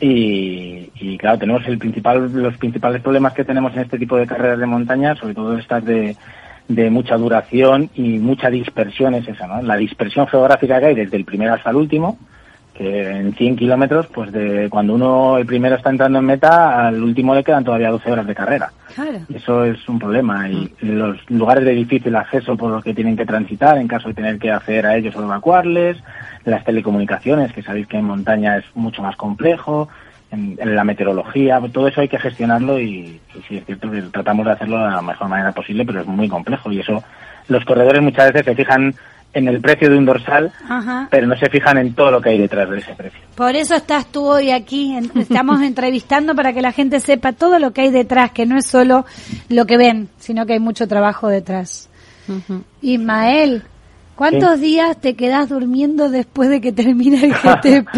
Y, 0.00 0.90
y, 0.94 1.18
claro, 1.18 1.38
tenemos 1.38 1.66
el 1.66 1.78
principal, 1.78 2.32
los 2.32 2.56
principales 2.56 3.02
problemas 3.02 3.34
que 3.34 3.44
tenemos 3.44 3.72
en 3.74 3.80
este 3.80 3.98
tipo 3.98 4.16
de 4.16 4.26
carreras 4.26 4.58
de 4.58 4.66
montaña, 4.66 5.14
sobre 5.14 5.34
todo 5.34 5.58
estas 5.58 5.84
de, 5.84 6.16
de 6.70 6.88
mucha 6.88 7.16
duración 7.16 7.90
y 7.94 8.18
mucha 8.18 8.48
dispersión 8.48 9.14
es 9.14 9.26
esa, 9.26 9.48
¿no? 9.48 9.60
La 9.60 9.76
dispersión 9.76 10.28
geográfica 10.28 10.78
que 10.78 10.86
hay 10.86 10.94
desde 10.94 11.16
el 11.16 11.24
primero 11.24 11.54
hasta 11.54 11.70
el 11.70 11.76
último, 11.76 12.16
que 12.72 13.10
en 13.10 13.34
100 13.34 13.56
kilómetros, 13.56 14.06
pues 14.06 14.30
de 14.30 14.68
cuando 14.70 14.94
uno 14.94 15.36
el 15.36 15.46
primero 15.46 15.74
está 15.74 15.90
entrando 15.90 16.20
en 16.20 16.26
meta, 16.26 16.86
al 16.86 17.02
último 17.02 17.34
le 17.34 17.42
quedan 17.42 17.64
todavía 17.64 17.90
12 17.90 18.12
horas 18.12 18.26
de 18.26 18.34
carrera. 18.36 18.70
Claro. 18.94 19.18
Eso 19.34 19.64
es 19.64 19.88
un 19.88 19.98
problema 19.98 20.48
y 20.48 20.72
los 20.82 21.18
lugares 21.28 21.64
de 21.64 21.72
difícil 21.72 22.14
acceso 22.14 22.56
por 22.56 22.70
los 22.70 22.84
que 22.84 22.94
tienen 22.94 23.16
que 23.16 23.26
transitar 23.26 23.76
en 23.76 23.88
caso 23.88 24.08
de 24.08 24.14
tener 24.14 24.38
que 24.38 24.52
acceder 24.52 24.86
a 24.86 24.96
ellos 24.96 25.16
o 25.16 25.24
evacuarles, 25.24 25.96
las 26.44 26.64
telecomunicaciones, 26.64 27.52
que 27.52 27.62
sabéis 27.62 27.88
que 27.88 27.98
en 27.98 28.04
montaña 28.04 28.58
es 28.58 28.64
mucho 28.74 29.02
más 29.02 29.16
complejo, 29.16 29.88
en, 30.30 30.56
en 30.60 30.76
la 30.76 30.84
meteorología, 30.84 31.60
todo 31.72 31.88
eso 31.88 32.00
hay 32.00 32.08
que 32.08 32.18
gestionarlo 32.18 32.78
y, 32.78 33.20
y 33.34 33.42
sí 33.48 33.56
es 33.56 33.66
cierto 33.66 33.90
que 33.90 34.02
tratamos 34.02 34.46
de 34.46 34.52
hacerlo 34.52 34.78
de 34.78 34.90
la 34.90 35.02
mejor 35.02 35.28
manera 35.28 35.52
posible, 35.52 35.84
pero 35.84 36.00
es 36.00 36.06
muy 36.06 36.28
complejo 36.28 36.70
y 36.70 36.80
eso 36.80 37.02
los 37.48 37.64
corredores 37.64 38.02
muchas 38.02 38.32
veces 38.32 38.44
se 38.44 38.54
fijan 38.54 38.94
en 39.32 39.48
el 39.48 39.60
precio 39.60 39.88
de 39.88 39.96
un 39.96 40.06
dorsal, 40.06 40.52
Ajá. 40.68 41.08
pero 41.10 41.26
no 41.26 41.36
se 41.36 41.48
fijan 41.48 41.78
en 41.78 41.94
todo 41.94 42.10
lo 42.10 42.20
que 42.20 42.30
hay 42.30 42.38
detrás 42.38 42.68
de 42.68 42.78
ese 42.78 42.94
precio. 42.94 43.20
Por 43.34 43.54
eso 43.54 43.74
estás 43.76 44.06
tú 44.06 44.24
hoy 44.24 44.50
aquí. 44.50 44.98
Estamos 45.14 45.62
entrevistando 45.62 46.34
para 46.34 46.52
que 46.52 46.62
la 46.62 46.72
gente 46.72 47.00
sepa 47.00 47.32
todo 47.32 47.58
lo 47.58 47.72
que 47.72 47.82
hay 47.82 47.90
detrás, 47.90 48.32
que 48.32 48.46
no 48.46 48.56
es 48.58 48.66
solo 48.66 49.04
lo 49.48 49.66
que 49.66 49.76
ven, 49.76 50.08
sino 50.18 50.46
que 50.46 50.54
hay 50.54 50.60
mucho 50.60 50.88
trabajo 50.88 51.28
detrás. 51.28 51.88
Ismael, 52.80 53.64
¿cuántos 54.20 54.60
días 54.60 55.00
te 55.00 55.14
quedas 55.14 55.48
durmiendo 55.48 56.10
después 56.10 56.50
de 56.50 56.60
que 56.60 56.72
termina 56.72 57.22
el 57.22 57.32
GTP? 57.32 57.88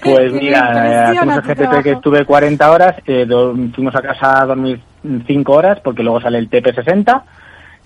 Pues 0.00 0.32
mira, 0.32 0.86
eh, 0.86 1.18
hacemos 1.18 1.38
el 1.38 1.42
GTP 1.42 1.82
que 1.82 1.90
estuve 1.90 2.24
40 2.24 2.70
horas, 2.70 2.94
eh, 3.04 3.26
fuimos 3.74 3.94
a 3.96 4.00
casa 4.00 4.42
a 4.42 4.46
dormir 4.46 4.80
5 5.26 5.52
horas 5.52 5.80
porque 5.80 6.04
luego 6.04 6.20
sale 6.20 6.38
el 6.38 6.48
TP60, 6.48 7.22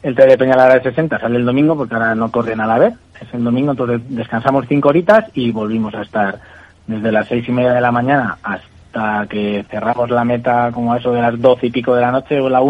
el 0.02 0.14
TP 0.14 0.26
de 0.26 0.38
Peñalara 0.38 0.74
de 0.74 0.82
60 0.82 1.18
sale 1.18 1.36
el 1.38 1.46
domingo 1.46 1.74
porque 1.74 1.94
ahora 1.94 2.14
no 2.14 2.30
corren 2.30 2.60
a 2.60 2.66
la 2.66 2.78
vez, 2.78 2.94
es 3.18 3.32
el 3.32 3.42
domingo, 3.42 3.70
entonces 3.70 4.02
descansamos 4.10 4.66
5 4.68 4.86
horitas 4.86 5.24
y 5.32 5.50
volvimos 5.50 5.94
a 5.94 6.02
estar 6.02 6.38
desde 6.86 7.12
las 7.12 7.26
seis 7.28 7.48
y 7.48 7.52
media 7.52 7.72
de 7.72 7.80
la 7.80 7.90
mañana 7.90 8.36
hasta 8.42 9.26
que 9.26 9.64
cerramos 9.70 10.10
la 10.10 10.24
meta 10.24 10.70
como 10.70 10.92
a 10.92 10.98
eso 10.98 11.12
de 11.12 11.22
las 11.22 11.40
12 11.40 11.68
y 11.68 11.70
pico 11.70 11.94
de 11.94 12.02
la 12.02 12.12
noche 12.12 12.38
o 12.40 12.50
la 12.50 12.60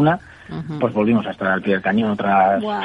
pues 0.80 0.92
volvimos 0.92 1.26
a 1.26 1.30
estar 1.30 1.48
al 1.48 1.62
pie 1.62 1.74
del 1.74 1.82
cañón 1.82 2.12
otras 2.12 2.62
Wow. 2.62 2.80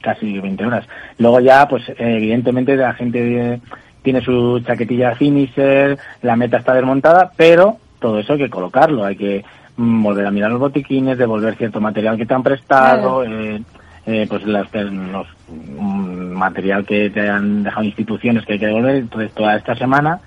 casi 0.00 0.38
20 0.38 0.64
horas. 0.64 0.86
Luego 1.18 1.40
ya, 1.40 1.66
pues 1.68 1.88
eh, 1.88 1.94
evidentemente 1.98 2.76
la 2.76 2.94
gente 2.94 3.54
eh, 3.54 3.60
tiene 4.02 4.20
su 4.20 4.60
chaquetilla 4.60 5.16
finisher, 5.16 5.98
la 6.22 6.36
meta 6.36 6.58
está 6.58 6.74
desmontada, 6.74 7.32
pero 7.36 7.78
todo 7.98 8.20
eso 8.20 8.34
hay 8.34 8.38
que 8.38 8.50
colocarlo, 8.50 9.04
hay 9.04 9.16
que 9.16 9.44
mm, 9.76 10.02
volver 10.02 10.26
a 10.26 10.30
mirar 10.30 10.50
los 10.50 10.60
botiquines, 10.60 11.18
devolver 11.18 11.56
cierto 11.56 11.80
material 11.80 12.16
que 12.16 12.26
te 12.26 12.34
han 12.34 12.42
prestado, 12.42 13.24
eh, 13.24 13.62
eh, 14.06 14.26
pues 14.28 14.46
las, 14.46 14.72
los 14.72 15.26
mm, 15.48 16.32
material 16.32 16.86
que 16.86 17.10
te 17.10 17.28
han 17.28 17.64
dejado 17.64 17.84
instituciones 17.84 18.44
que 18.44 18.54
hay 18.54 18.58
que 18.60 18.66
devolver. 18.66 18.96
Entonces 18.96 19.32
toda 19.32 19.56
esta 19.56 19.74
semana 19.74 20.20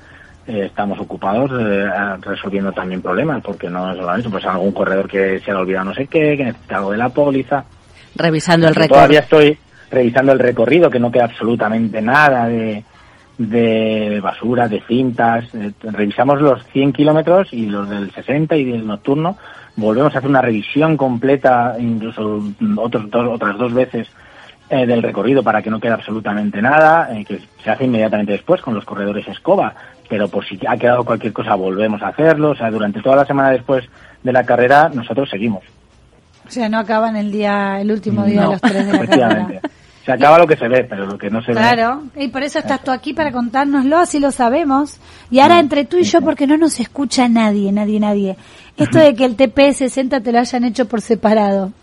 eh, 0.49 0.65
estamos 0.65 0.99
ocupados 0.99 1.51
eh, 1.59 1.87
resolviendo 2.21 2.71
también 2.71 3.03
problemas, 3.03 3.43
porque 3.43 3.69
no 3.69 3.91
es 3.91 3.97
solamente 3.97 4.29
pues 4.29 4.43
algún 4.45 4.71
corredor 4.71 5.07
que 5.07 5.39
se 5.39 5.51
le 5.51 5.57
ha 5.57 5.59
olvidado 5.59 5.85
no 5.85 5.93
sé 5.93 6.07
qué, 6.07 6.35
que 6.35 6.45
necesita 6.45 6.77
algo 6.77 6.91
de 6.91 6.97
la 6.97 7.09
póliza. 7.09 7.63
Revisando 8.15 8.67
el 8.67 8.73
récord. 8.73 8.97
Todavía 8.97 9.19
estoy 9.19 9.55
revisando 9.91 10.31
el 10.31 10.39
recorrido, 10.39 10.89
que 10.89 10.99
no 10.99 11.11
queda 11.11 11.25
absolutamente 11.25 12.01
nada 12.01 12.47
de, 12.47 12.83
de 13.37 14.19
basura, 14.23 14.67
de 14.67 14.81
cintas. 14.81 15.45
Eh, 15.53 15.71
revisamos 15.83 16.41
los 16.41 16.65
100 16.73 16.93
kilómetros 16.93 17.53
y 17.53 17.67
los 17.67 17.87
del 17.87 18.11
60 18.11 18.55
y 18.55 18.65
del 18.65 18.87
nocturno. 18.87 19.37
Volvemos 19.75 20.15
a 20.15 20.17
hacer 20.17 20.31
una 20.31 20.41
revisión 20.41 20.97
completa, 20.97 21.75
incluso 21.77 22.41
otros 22.75 23.07
dos, 23.11 23.27
otras 23.35 23.55
dos 23.55 23.71
veces 23.71 24.09
eh, 24.69 24.85
del 24.85 25.01
recorrido 25.01 25.41
para 25.41 25.61
que 25.61 25.69
no 25.69 25.79
quede 25.79 25.93
absolutamente 25.93 26.61
nada, 26.61 27.09
eh, 27.11 27.25
que 27.25 27.39
se 27.63 27.69
hace 27.71 27.85
inmediatamente 27.85 28.33
después 28.33 28.61
con 28.61 28.73
los 28.75 28.85
corredores 28.85 29.27
escoba. 29.27 29.73
Pero 30.07 30.27
por 30.27 30.45
si 30.45 30.59
ha 30.67 30.77
quedado 30.77 31.03
cualquier 31.03 31.33
cosa, 31.33 31.55
volvemos 31.55 32.01
a 32.01 32.09
hacerlo. 32.09 32.51
O 32.51 32.55
sea, 32.55 32.69
durante 32.69 33.01
toda 33.01 33.15
la 33.17 33.25
semana 33.25 33.51
después 33.51 33.85
de 34.23 34.31
la 34.31 34.43
carrera, 34.43 34.89
nosotros 34.93 35.29
seguimos. 35.29 35.63
O 36.47 36.51
sea, 36.51 36.67
no 36.67 36.79
acaban 36.79 37.15
el 37.15 37.31
día, 37.31 37.79
el 37.79 37.91
último 37.91 38.25
día 38.25 38.41
de 38.41 38.47
los 38.47 38.61
tres 38.61 38.85
de 38.85 38.91
la 38.91 38.97
efectivamente. 38.97 39.55
carrera. 39.55 39.69
Se 40.05 40.13
acaba 40.13 40.39
lo 40.39 40.47
que 40.47 40.57
se 40.57 40.67
ve, 40.67 40.85
pero 40.89 41.05
lo 41.05 41.17
que 41.17 41.29
no 41.29 41.41
se 41.43 41.51
ve. 41.51 41.59
Claro, 41.59 42.03
y 42.15 42.29
por 42.29 42.41
eso 42.41 42.57
estás 42.57 42.83
tú 42.83 42.89
aquí 42.89 43.13
para 43.13 43.31
contárnoslo, 43.31 43.97
así 43.99 44.19
lo 44.19 44.31
sabemos. 44.31 44.97
Y 45.29 45.39
ahora 45.39 45.59
entre 45.59 45.85
tú 45.85 45.97
y 45.97 46.03
yo, 46.03 46.21
porque 46.21 46.47
no 46.47 46.57
nos 46.57 46.79
escucha 46.79 47.27
nadie, 47.27 47.71
nadie, 47.71 47.99
nadie. 47.99 48.37
Esto 48.77 48.97
de 48.97 49.13
que 49.13 49.25
el 49.25 49.37
TP60 49.37 50.23
te 50.23 50.31
lo 50.31 50.39
hayan 50.39 50.63
hecho 50.63 50.87
por 50.87 51.01
separado, 51.01 51.73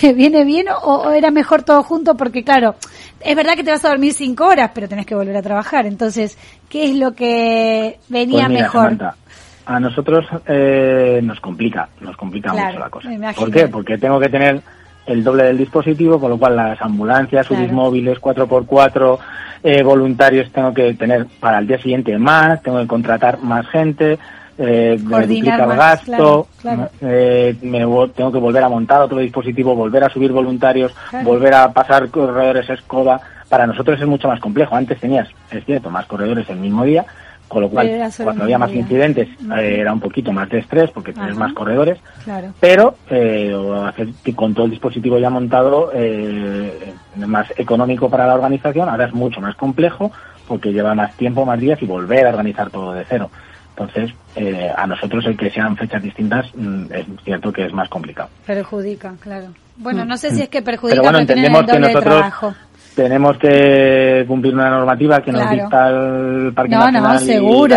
¿te 0.00 0.12
viene 0.12 0.44
bien 0.44 0.66
o, 0.68 0.94
o 0.94 1.10
era 1.12 1.30
mejor 1.30 1.62
todo 1.62 1.82
junto? 1.82 2.16
Porque 2.16 2.42
claro, 2.44 2.74
es 3.20 3.34
verdad 3.36 3.54
que 3.54 3.64
te 3.64 3.70
vas 3.70 3.84
a 3.84 3.88
dormir 3.88 4.12
cinco 4.12 4.46
horas, 4.46 4.70
pero 4.74 4.88
tenés 4.88 5.06
que 5.06 5.14
volver 5.14 5.36
a 5.36 5.42
trabajar. 5.42 5.86
Entonces, 5.86 6.36
¿qué 6.68 6.90
es 6.90 6.96
lo 6.96 7.12
que 7.14 7.98
venía 8.08 8.42
Pues 8.44 8.48
mira, 8.48 8.62
mejor? 8.62 8.82
Samantha, 8.82 9.16
a 9.66 9.80
nosotros 9.80 10.24
eh, 10.46 11.20
nos 11.22 11.40
complica, 11.40 11.88
nos 12.00 12.16
complica 12.16 12.50
Claro, 12.52 12.66
mucho 12.68 12.78
la 12.80 12.90
cosa. 12.90 13.10
¿Por 13.36 13.50
qué? 13.50 13.68
Porque 13.68 13.98
tengo 13.98 14.20
que 14.20 14.28
tener 14.28 14.60
el 15.06 15.22
doble 15.24 15.44
del 15.44 15.58
dispositivo, 15.58 16.18
con 16.20 16.30
lo 16.30 16.38
cual 16.38 16.56
las 16.56 16.80
ambulancias, 16.82 17.46
Claro. 17.46 17.72
Móviles, 17.72 18.18
4x4, 18.20 19.18
eh, 19.62 19.82
voluntarios 19.82 20.50
tengo 20.52 20.72
que 20.74 20.94
tener 20.94 21.26
para 21.40 21.58
el 21.58 21.66
día 21.66 21.78
siguiente 21.80 22.16
más, 22.18 22.62
tengo 22.62 22.80
que 22.80 22.86
contratar 22.86 23.38
más 23.40 23.66
gente, 23.68 24.18
eh, 24.58 24.98
me 25.02 25.20
duplica 25.26 25.64
el 25.64 25.76
gasto, 25.76 26.06
claro, 26.16 26.46
claro. 26.60 26.90
eh, 27.02 27.54
me 27.62 27.80
tengo 28.14 28.32
que 28.32 28.38
volver 28.38 28.62
a 28.62 28.68
montar 28.68 29.02
otro 29.02 29.18
dispositivo, 29.18 29.74
volver 29.74 30.04
a 30.04 30.08
subir 30.08 30.32
voluntarios, 30.32 30.92
Claro. 31.10 31.26
volver 31.26 31.54
a 31.54 31.72
pasar 31.72 32.08
corredores 32.08 32.68
escoba. 32.70 33.20
Para 33.48 33.66
nosotros 33.66 34.00
es 34.00 34.06
mucho 34.06 34.26
más 34.28 34.40
complejo. 34.40 34.74
Antes 34.74 34.98
tenías, 34.98 35.28
es 35.50 35.64
cierto, 35.64 35.88
más 35.90 36.06
corredores 36.06 36.48
el 36.50 36.56
mismo 36.56 36.84
día, 36.84 37.04
con 37.46 37.62
lo 37.62 37.68
cual 37.70 37.88
cuando 38.24 38.42
había 38.42 38.58
más 38.58 38.70
día. 38.70 38.80
incidentes 38.80 39.28
eh, 39.56 39.76
era 39.80 39.92
un 39.92 40.00
poquito 40.00 40.32
más 40.32 40.48
de 40.48 40.58
estrés 40.58 40.90
porque 40.90 41.12
tienes 41.12 41.32
Ajá. 41.32 41.40
más 41.40 41.52
corredores, 41.52 41.98
pero 42.58 42.96
eh, 43.08 43.54
hacer 43.86 44.08
con 44.34 44.52
todo 44.52 44.64
el 44.64 44.72
dispositivo 44.72 45.18
ya 45.18 45.30
montado 45.30 45.92
eh, 45.94 46.92
más 47.24 47.46
económico 47.56 48.10
para 48.10 48.26
la 48.26 48.34
organización, 48.34 48.88
ahora 48.88 49.04
es 49.06 49.14
mucho 49.14 49.40
más 49.40 49.54
complejo 49.54 50.10
porque 50.48 50.72
lleva 50.72 50.94
más 50.94 51.14
tiempo, 51.16 51.44
más 51.44 51.60
días 51.60 51.80
y 51.82 51.86
volver 51.86 52.26
a 52.26 52.30
organizar 52.30 52.70
todo 52.70 52.92
de 52.94 53.04
cero. 53.08 53.30
Entonces, 53.78 54.10
eh, 54.36 54.70
a 54.74 54.86
nosotros 54.86 55.26
el 55.26 55.36
que 55.36 55.50
sean 55.50 55.76
fechas 55.76 56.02
distintas 56.02 56.46
mm, 56.54 56.84
es 56.92 57.06
cierto 57.24 57.52
que 57.52 57.66
es 57.66 57.72
más 57.74 57.88
complicado. 57.90 58.30
Perjudica, 58.46 59.12
claro. 59.20 59.48
Bueno, 59.76 60.06
no 60.06 60.16
sé 60.16 60.30
si 60.30 60.42
es 60.42 60.48
que 60.48 60.62
perjudica, 60.62 60.94
Pero 60.94 61.02
bueno, 61.02 61.18
el 61.18 61.22
entendemos 61.22 61.66
que 61.66 61.78
nosotros 61.78 62.54
tenemos 62.94 63.36
que 63.36 64.24
cumplir 64.26 64.54
una 64.54 64.70
normativa 64.70 65.20
que 65.20 65.30
nos 65.30 65.50
dicta 65.50 65.90
el 65.90 66.52
Parque 66.54 66.74
No, 66.74 66.90
no, 66.90 66.92
Nacional 66.92 67.22
y 67.22 67.26
seguro. 67.26 67.76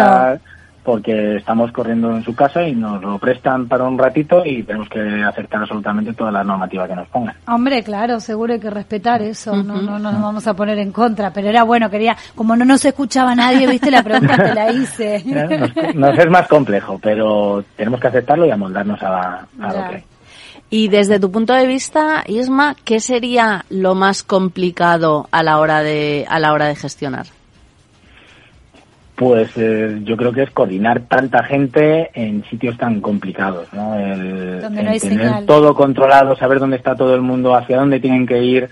Porque 0.89 1.35
estamos 1.35 1.71
corriendo 1.71 2.09
en 2.15 2.23
su 2.23 2.33
casa 2.33 2.67
y 2.67 2.73
nos 2.73 2.99
lo 2.99 3.19
prestan 3.19 3.67
para 3.67 3.83
un 3.83 3.95
ratito 3.95 4.43
y 4.43 4.63
tenemos 4.63 4.89
que 4.89 4.99
aceptar 5.23 5.61
absolutamente 5.61 6.13
toda 6.13 6.31
la 6.31 6.43
normativa 6.43 6.87
que 6.87 6.95
nos 6.95 7.07
pongan. 7.09 7.35
Hombre, 7.47 7.83
claro, 7.83 8.19
seguro 8.19 8.53
hay 8.53 8.59
que 8.59 8.71
respetar 8.71 9.21
eso, 9.21 9.55
no, 9.55 9.75
Ujú. 9.75 9.83
no, 9.83 9.99
no 9.99 10.11
nos 10.11 10.19
vamos 10.19 10.47
a 10.47 10.55
poner 10.55 10.79
en 10.79 10.91
contra, 10.91 11.31
pero 11.31 11.47
era 11.47 11.61
bueno, 11.61 11.91
quería, 11.91 12.17
como 12.33 12.55
no 12.55 12.65
nos 12.65 12.83
escuchaba 12.83 13.35
nadie, 13.35 13.67
viste, 13.67 13.91
la 13.91 14.01
pregunta 14.01 14.35
te 14.35 14.55
la 14.55 14.71
hice. 14.71 15.23
Nos, 15.29 15.95
nos 15.95 16.17
es 16.17 16.29
más 16.29 16.47
complejo, 16.47 16.99
pero 16.99 17.63
tenemos 17.75 17.99
que 17.99 18.07
aceptarlo 18.07 18.47
y 18.47 18.51
amoldarnos 18.51 18.99
a, 19.03 19.45
a 19.59 19.67
lo 19.67 19.89
que 19.89 19.95
hay. 19.97 20.03
Y 20.71 20.87
desde 20.87 21.19
tu 21.19 21.31
punto 21.31 21.53
de 21.53 21.67
vista, 21.67 22.23
Isma, 22.25 22.75
¿qué 22.83 22.99
sería 22.99 23.65
lo 23.69 23.93
más 23.93 24.23
complicado 24.23 25.27
a 25.29 25.43
la 25.43 25.59
hora 25.59 25.83
de 25.83 26.25
a 26.27 26.39
la 26.39 26.51
hora 26.53 26.65
de 26.65 26.75
gestionar? 26.75 27.27
Pues 29.19 29.49
eh, 29.57 29.99
yo 30.05 30.15
creo 30.15 30.31
que 30.31 30.43
es 30.43 30.51
coordinar 30.51 31.01
tanta 31.01 31.43
gente 31.43 32.09
en 32.13 32.41
sitios 32.45 32.77
tan 32.77 33.01
complicados, 33.01 33.67
¿no? 33.73 33.93
El, 33.99 34.61
Donde 34.61 34.79
el 34.79 34.85
no 34.85 34.91
hay 34.91 34.99
tener 35.01 35.19
señal. 35.27 35.45
todo 35.45 35.75
controlado, 35.75 36.37
saber 36.37 36.57
dónde 36.57 36.77
está 36.77 36.95
todo 36.95 37.15
el 37.15 37.21
mundo, 37.21 37.53
hacia 37.53 37.79
dónde 37.79 37.99
tienen 37.99 38.25
que 38.25 38.41
ir 38.41 38.69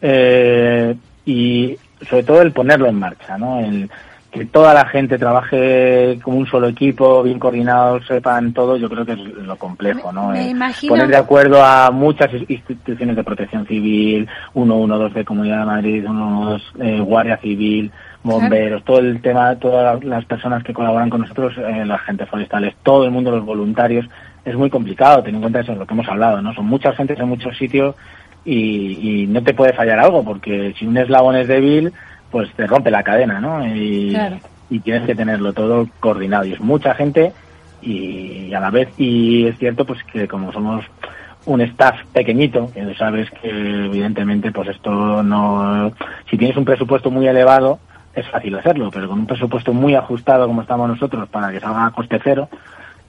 eh, 0.00 0.94
y 1.26 1.76
sobre 2.08 2.22
todo 2.22 2.42
el 2.42 2.52
ponerlo 2.52 2.86
en 2.86 2.94
marcha, 2.94 3.36
¿no? 3.36 3.58
El, 3.58 3.90
que 4.30 4.44
toda 4.44 4.72
la 4.72 4.86
gente 4.86 5.18
trabaje 5.18 6.18
como 6.22 6.36
un 6.38 6.46
solo 6.46 6.68
equipo, 6.68 7.22
bien 7.24 7.40
coordinados, 7.40 8.06
sepan 8.06 8.52
todo, 8.52 8.76
yo 8.76 8.88
creo 8.88 9.04
que 9.04 9.12
es 9.12 9.18
lo 9.18 9.56
complejo, 9.56 10.12
¿no? 10.12 10.28
Me 10.28 10.50
imagino- 10.50 10.92
Poner 10.92 11.08
de 11.08 11.16
acuerdo 11.16 11.64
a 11.64 11.90
muchas 11.90 12.30
instituciones 12.46 13.16
de 13.16 13.24
protección 13.24 13.66
civil, 13.66 14.28
112 14.52 15.18
de 15.18 15.24
Comunidad 15.24 15.60
de 15.60 15.64
Madrid, 15.64 16.02
112 16.02 16.64
eh, 16.78 17.00
Guardia 17.00 17.38
Civil, 17.38 17.90
bomberos, 18.28 18.84
todo 18.84 18.98
el 18.98 19.20
tema, 19.20 19.56
todas 19.56 20.02
las 20.04 20.24
personas 20.24 20.62
que 20.62 20.72
colaboran 20.72 21.10
con 21.10 21.22
nosotros, 21.22 21.54
eh, 21.58 21.84
la 21.84 21.98
gente 21.98 22.26
forestales, 22.26 22.74
todo 22.82 23.04
el 23.04 23.10
mundo, 23.10 23.30
los 23.30 23.44
voluntarios, 23.44 24.06
es 24.44 24.54
muy 24.54 24.70
complicado, 24.70 25.22
teniendo 25.22 25.46
en 25.46 25.52
cuenta 25.52 25.60
eso, 25.60 25.78
lo 25.78 25.86
que 25.86 25.94
hemos 25.94 26.08
hablado, 26.08 26.40
¿no? 26.40 26.54
Son 26.54 26.66
muchas 26.66 26.96
gentes 26.96 27.18
en 27.18 27.28
muchos 27.28 27.56
sitios 27.56 27.94
y, 28.44 29.22
y 29.22 29.26
no 29.26 29.42
te 29.42 29.52
puede 29.54 29.72
fallar 29.72 29.98
algo, 29.98 30.22
porque 30.24 30.74
si 30.78 30.86
un 30.86 30.96
eslabón 30.96 31.36
es 31.36 31.48
débil, 31.48 31.92
pues 32.30 32.50
te 32.54 32.66
rompe 32.66 32.90
la 32.90 33.02
cadena, 33.02 33.40
¿no? 33.40 33.66
Y, 33.66 34.10
Claro. 34.10 34.38
y 34.70 34.80
tienes 34.80 35.06
que 35.06 35.14
tenerlo 35.14 35.52
todo 35.52 35.88
coordinado. 36.00 36.44
Y 36.44 36.52
es 36.52 36.60
mucha 36.60 36.94
gente 36.94 37.32
y, 37.82 38.52
a 38.54 38.60
la 38.60 38.70
vez, 38.70 38.88
y 38.98 39.46
es 39.46 39.58
cierto 39.58 39.84
pues 39.84 40.02
que 40.04 40.26
como 40.28 40.52
somos 40.52 40.84
un 41.46 41.60
staff 41.62 41.96
pequeñito, 42.12 42.70
que 42.72 42.94
sabes 42.94 43.30
que 43.30 43.48
evidentemente 43.48 44.52
pues 44.52 44.68
esto 44.68 45.22
no, 45.22 45.92
si 46.28 46.36
tienes 46.36 46.56
un 46.56 46.64
presupuesto 46.64 47.10
muy 47.10 47.26
elevado, 47.26 47.78
es 48.14 48.26
fácil 48.28 48.54
hacerlo, 48.56 48.90
pero 48.92 49.08
con 49.08 49.20
un 49.20 49.26
presupuesto 49.26 49.72
muy 49.72 49.94
ajustado 49.94 50.46
como 50.46 50.62
estamos 50.62 50.88
nosotros 50.88 51.28
para 51.28 51.50
que 51.50 51.60
salga 51.60 51.86
a 51.86 51.90
coste 51.90 52.20
cero, 52.22 52.48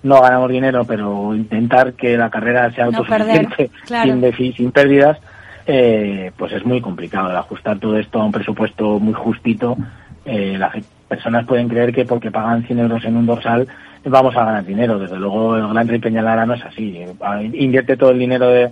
no 0.03 0.21
ganamos 0.21 0.49
dinero, 0.49 0.85
pero 0.85 1.35
intentar 1.35 1.93
que 1.93 2.17
la 2.17 2.29
carrera 2.29 2.71
sea 2.71 2.85
No 2.85 2.99
autosuficiente 2.99 3.55
perder, 3.55 3.69
claro. 3.85 4.33
sin, 4.37 4.71
pérdidas, 4.71 5.17
eh, 5.65 6.31
pues 6.37 6.53
es 6.53 6.65
muy 6.65 6.81
complicado. 6.81 7.29
El 7.29 7.37
ajustar 7.37 7.79
todo 7.79 7.97
esto 7.97 8.21
a 8.21 8.25
un 8.25 8.31
presupuesto 8.31 8.99
muy 8.99 9.13
justito, 9.13 9.77
eh, 10.25 10.55
las 10.57 10.75
personas 11.07 11.45
pueden 11.45 11.67
creer 11.67 11.91
que 11.91 12.05
porque 12.05 12.31
pagan 12.31 12.63
100 12.63 12.79
euros 12.79 13.03
en 13.03 13.17
un 13.17 13.25
dorsal 13.25 13.67
vamos 14.05 14.35
a 14.35 14.45
ganar 14.45 14.65
dinero. 14.65 14.99
Desde 14.99 15.17
luego 15.17 15.57
el 15.57 15.67
Gran 15.67 15.87
Rey 15.87 15.99
Peñalara 15.99 16.45
no 16.45 16.53
es 16.53 16.63
así. 16.63 16.97
Eh, 16.97 17.51
Invierte 17.53 17.97
todo 17.97 18.11
el 18.11 18.19
dinero 18.19 18.47
de, 18.47 18.69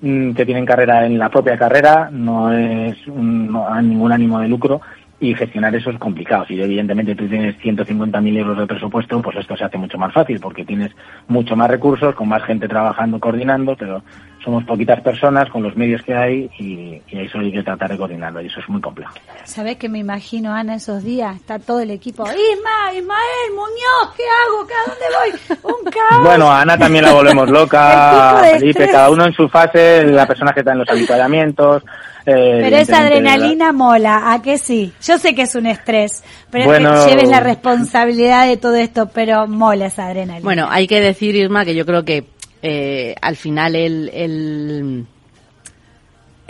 mm, 0.00 0.32
que 0.32 0.46
tienen 0.46 0.64
carrera 0.64 1.04
en 1.04 1.18
la 1.18 1.28
propia 1.28 1.58
carrera, 1.58 2.08
no 2.10 2.52
es 2.52 3.06
un, 3.06 3.52
no 3.52 3.72
hay 3.72 3.84
ningún 3.84 4.12
ánimo 4.12 4.40
de 4.40 4.48
lucro 4.48 4.80
y 5.20 5.34
gestionar 5.34 5.74
eso 5.76 5.90
es 5.90 5.98
complicado. 5.98 6.46
Si 6.46 6.60
evidentemente 6.60 7.14
tú 7.14 7.28
tienes 7.28 7.56
150.000 7.58 8.38
euros 8.38 8.58
de 8.58 8.66
presupuesto, 8.66 9.20
pues 9.20 9.36
esto 9.36 9.54
se 9.56 9.64
hace 9.64 9.76
mucho 9.76 9.98
más 9.98 10.12
fácil 10.14 10.40
porque 10.40 10.64
tienes 10.64 10.90
mucho 11.28 11.54
más 11.54 11.70
recursos, 11.70 12.14
con 12.14 12.28
más 12.28 12.42
gente 12.44 12.66
trabajando, 12.66 13.20
coordinando, 13.20 13.76
pero 13.76 14.02
somos 14.44 14.64
poquitas 14.64 15.00
personas 15.02 15.48
con 15.50 15.62
los 15.62 15.76
medios 15.76 16.02
que 16.02 16.14
hay 16.14 16.50
y, 16.58 17.00
y 17.08 17.20
eso 17.20 17.38
hay 17.38 17.52
que 17.52 17.62
tratar 17.62 17.90
de 17.90 17.98
coordinarlo 17.98 18.40
y 18.40 18.46
eso 18.46 18.60
es 18.60 18.68
muy 18.68 18.80
complejo. 18.80 19.12
¿Sabés 19.44 19.76
que 19.76 19.88
me 19.88 19.98
imagino, 19.98 20.54
Ana, 20.54 20.76
esos 20.76 21.04
días? 21.04 21.36
Está 21.36 21.58
todo 21.58 21.80
el 21.80 21.90
equipo. 21.90 22.22
Isma, 22.24 22.92
Ismael, 22.94 23.50
Muñoz, 23.54 24.14
¿qué 24.16 24.22
hago? 24.24 24.60
¿A 24.62 24.90
dónde 24.90 25.60
voy? 25.62 25.74
Un 25.74 25.90
caos. 25.90 26.24
Bueno, 26.24 26.50
a 26.50 26.62
Ana 26.62 26.78
también 26.78 27.04
la 27.04 27.12
volvemos 27.12 27.48
loca, 27.50 28.40
de 28.42 28.58
Felipe, 28.60 28.88
cada 28.90 29.10
uno 29.10 29.26
en 29.26 29.32
su 29.34 29.48
fase, 29.48 30.04
la 30.06 30.26
persona 30.26 30.52
que 30.52 30.60
está 30.60 30.72
en 30.72 30.78
los 30.78 30.88
avituallamientos. 30.88 31.82
eh, 32.24 32.58
Pero 32.62 32.76
esa 32.76 33.00
adrenalina 33.00 33.72
mola, 33.72 34.32
¿a 34.32 34.40
qué 34.40 34.56
sí? 34.58 34.92
Yo 35.02 35.18
sé 35.18 35.34
que 35.34 35.42
es 35.42 35.54
un 35.54 35.66
estrés, 35.66 36.24
pero 36.50 36.64
Bueno. 36.66 36.94
es 36.94 37.04
que 37.04 37.10
lleves 37.10 37.28
la 37.28 37.40
responsabilidad 37.40 38.46
de 38.46 38.56
todo 38.56 38.76
esto, 38.76 39.10
pero 39.12 39.46
mola 39.46 39.86
esa 39.86 40.06
adrenalina. 40.06 40.44
Bueno, 40.44 40.66
hay 40.70 40.86
que 40.86 41.00
decir, 41.00 41.34
Irma, 41.36 41.64
que 41.64 41.74
yo 41.74 41.84
creo 41.84 42.04
que 42.04 42.24
eh, 42.62 43.14
al 43.20 43.36
final 43.36 43.74
el... 43.76 44.10
el 44.12 45.06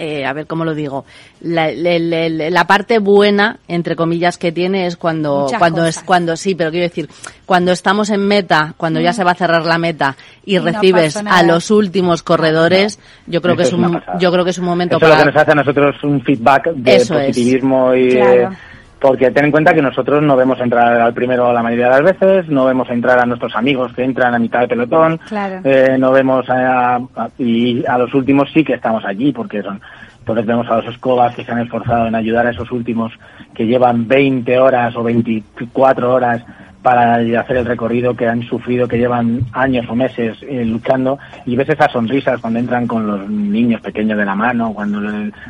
eh, 0.03 0.25
a 0.25 0.33
ver 0.33 0.47
cómo 0.47 0.65
lo 0.65 0.75
digo, 0.75 1.05
la, 1.43 1.71
la- 1.73 1.99
la- 1.99 2.29
la- 2.49 2.67
parte 2.67 2.99
buena, 3.01 3.59
entre 3.69 3.97
comillas, 3.97 4.39
que 4.39 4.51
tiene 4.51 4.87
es 4.87 4.97
cuando, 4.97 5.43
Muchas 5.43 5.59
cuando 5.59 5.81
cosas. 5.83 5.97
es, 5.99 6.03
cuando 6.05 6.37
sí, 6.39 6.55
pero 6.55 6.71
quiero 6.71 6.85
decir, 6.89 7.07
cuando 7.45 7.71
estamos 7.71 8.09
en 8.09 8.27
meta, 8.27 8.73
cuando 8.79 8.99
ya 8.99 9.13
se 9.13 9.25
va 9.25 9.33
a 9.33 9.35
cerrar 9.35 9.67
la 9.67 9.77
meta 9.77 10.17
y, 10.47 10.57
recibes 10.57 11.19
a 11.19 11.43
los 11.43 11.71
últimos 11.71 12.23
corredores, 12.23 12.99
yo 13.27 13.43
creo 13.43 13.59
que 13.59 13.65
es 13.65 13.75
un, 13.75 14.01
yo 14.19 14.33
creo 14.33 14.43
que 14.43 14.53
es 14.53 14.59
un 14.59 14.65
momento 14.65 14.97
Eso 14.97 15.05
es 15.05 15.11
lo 15.11 15.17
que 15.17 15.19
para, 15.21 15.31
nos 15.33 15.43
hace 15.43 15.53
a 15.53 15.55
nosotros 15.55 15.97
un 16.03 16.23
feedback 16.23 16.71
de 16.77 16.97
Eso 16.97 17.19
es. 17.19 17.27
positivismo 17.27 17.95
y 17.95 18.07
de- 18.09 18.21
Claro. 18.21 18.57
Porque 19.01 19.31
ten 19.31 19.47
en 19.47 19.51
cuenta 19.51 19.73
que 19.75 19.81
nosotros 19.83 20.23
no 20.23 20.37
vemos 20.37 20.61
entrar 20.61 21.01
al 21.01 21.15
primero 21.15 21.53
la 21.53 21.63
mayoría 21.63 21.87
de 21.87 22.03
las 22.03 22.03
veces, 22.19 22.49
no 22.49 22.67
vemos 22.67 22.89
entrar 22.91 23.19
a 23.19 23.25
nuestros 23.27 23.57
amigos 23.57 23.93
que 23.95 24.05
entran 24.05 24.35
a 24.35 24.39
mitad 24.39 24.61
de 24.61 24.69
pelotón, 24.69 25.19
Claro. 25.29 25.61
eh, 25.65 25.97
no 25.99 26.13
vemos 26.13 26.49
a, 26.51 26.97
a- 26.97 27.29
y 27.39 27.85
a 27.87 27.97
los 27.99 28.13
últimos 28.15 28.51
sí 28.53 28.63
que 28.63 28.75
estamos 28.75 29.05
allí 29.05 29.33
porque 29.33 29.63
son 29.63 29.81
entonces 30.19 30.45
vemos 30.47 30.69
a 30.69 30.77
los 30.77 30.87
escobas 30.87 31.35
que 31.35 31.45
se 31.45 31.51
han 31.51 31.61
esforzado 31.61 32.07
en 32.07 32.15
ayudar 32.15 32.47
a 32.47 32.51
esos 32.51 32.71
últimos 32.71 33.11
que 33.55 33.67
llevan 33.67 34.07
20 34.07 34.59
horas 34.61 34.95
o 34.95 35.03
24 35.03 36.13
horas 36.13 36.43
para 36.83 37.17
hacer 37.17 37.57
el 37.59 37.67
recorrido, 37.67 38.17
que 38.17 38.27
han 38.27 38.43
sufrido, 38.43 38.89
que 38.89 38.99
llevan 38.99 39.41
años 39.53 39.87
o 39.89 39.95
meses 39.95 40.39
eh, 40.43 40.65
luchando, 40.65 41.19
y 41.45 41.57
ves 41.57 41.69
esas 41.69 41.93
sonrisas 41.93 42.41
cuando 42.41 42.59
entran 42.59 42.87
con 42.87 43.07
los 43.07 43.29
niños 43.29 43.81
pequeños 43.81 44.19
de 44.19 44.25
la 44.25 44.35
mano, 44.35 44.73
cuando 44.73 45.01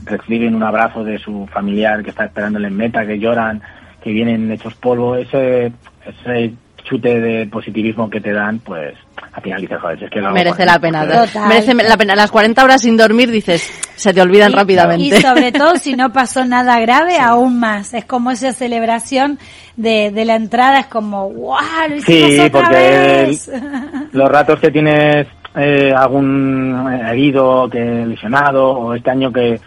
reciben 0.05 0.55
un 0.55 0.63
abrazo 0.63 1.05
de 1.05 1.19
su 1.19 1.47
familiar 1.47 2.03
que 2.03 2.11
está 2.11 2.25
esperándole 2.25 2.69
en 2.69 2.77
meta, 2.77 3.07
que 3.07 3.19
lloran, 3.19 3.63
que 4.03 4.13
vienen 4.13 4.51
hechos 4.51 4.75
polvo, 4.75 5.17
ese, 5.17 5.73
ese 6.07 6.53
chute 6.91 7.21
de 7.21 7.47
positivismo 7.47 8.11
que 8.11 8.21
te 8.21 8.33
dan, 8.33 8.59
pues 8.59 8.95
al 9.33 9.43
final 9.43 9.61
dices, 9.61 9.79
joder, 9.81 9.99
si 9.99 10.05
es 10.07 10.11
que 10.11 10.21
lo 10.21 10.33
merece 10.33 10.67
la 10.67 10.79
pena. 10.81 11.07
Total. 11.07 11.49
Merece 11.49 11.73
la 11.75 11.97
pena. 11.97 12.17
Las 12.17 12.31
40 12.33 12.65
horas 12.65 12.83
sin 12.83 12.97
dormir, 12.97 13.31
dices, 13.31 13.63
se 13.95 14.13
te 14.13 14.21
olvidan 14.21 14.51
Y- 14.51 14.55
rápidamente. 14.57 15.05
Y 15.19 15.21
sobre 15.21 15.53
todo 15.53 15.77
si 15.77 15.95
no 15.95 16.13
pasó 16.13 16.45
nada 16.45 16.81
grave, 16.81 17.19
aún 17.21 17.61
más. 17.61 17.95
Es 17.95 18.05
como 18.07 18.33
esa 18.33 18.53
celebración 18.53 19.39
de, 19.77 20.11
de 20.11 20.25
la 20.25 20.35
entrada, 20.35 20.81
es 20.81 20.87
como, 20.87 21.31
¡wow! 21.31 21.57
Lo 21.89 21.97
hicimos 21.97 22.31
Sí, 22.33 22.41
otra 22.41 22.51
porque 22.61 22.77
vez. 22.77 23.51
los 24.13 24.29
ratos 24.29 24.59
que 24.59 24.71
tienes 24.73 25.27
eh, 25.57 25.93
algún 25.97 26.93
herido, 27.09 27.69
que 27.71 27.79
lesionado, 27.81 28.71
o 28.73 28.95
este 28.95 29.11
año 29.11 29.33
que, 29.33 29.61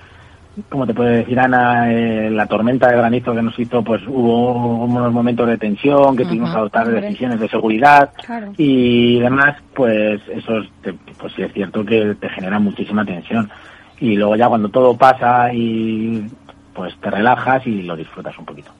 como 0.70 0.86
te 0.86 0.94
puede 0.94 1.18
decir 1.18 1.40
Ana, 1.40 1.92
eh, 1.92 2.30
la 2.30 2.46
tormenta 2.46 2.88
de 2.90 2.98
granizo 2.98 3.34
que 3.34 3.42
nos 3.42 3.58
hizo, 3.58 3.82
pues 3.84 4.02
hubo 4.08 4.84
unos 4.86 5.12
momentos 5.12 5.48
de 5.48 5.58
tensión, 5.58 6.16
que 6.16 6.26
tuvimos 6.26 6.52
que 6.52 6.58
adoptar 6.58 6.86
Hombre. 6.88 7.02
decisiones 7.02 7.40
de 7.40 7.50
seguridad 7.50 8.12
Claro. 8.26 8.54
y 8.58 9.20
demás, 9.20 9.56
pues 9.74 10.22
eso 10.30 10.60
es, 10.60 10.70
te- 10.82 10.94
pues 10.94 11.34
sí 11.36 11.42
es 11.42 11.52
cierto 11.54 11.84
que 11.84 12.16
te 12.20 12.30
genera 12.30 12.60
muchísima 12.60 13.04
tensión. 13.04 13.50
Y 14.00 14.16
luego 14.16 14.36
ya 14.36 14.48
cuando 14.48 14.70
todo 14.70 14.96
pasa 14.96 15.52
y 15.54 16.28
pues 16.74 16.94
te 17.02 17.10
relajas 17.10 17.66
y 17.66 17.82
lo 17.84 17.96
disfrutas 17.96 18.38
un 18.38 18.46
poquito. 18.46 18.72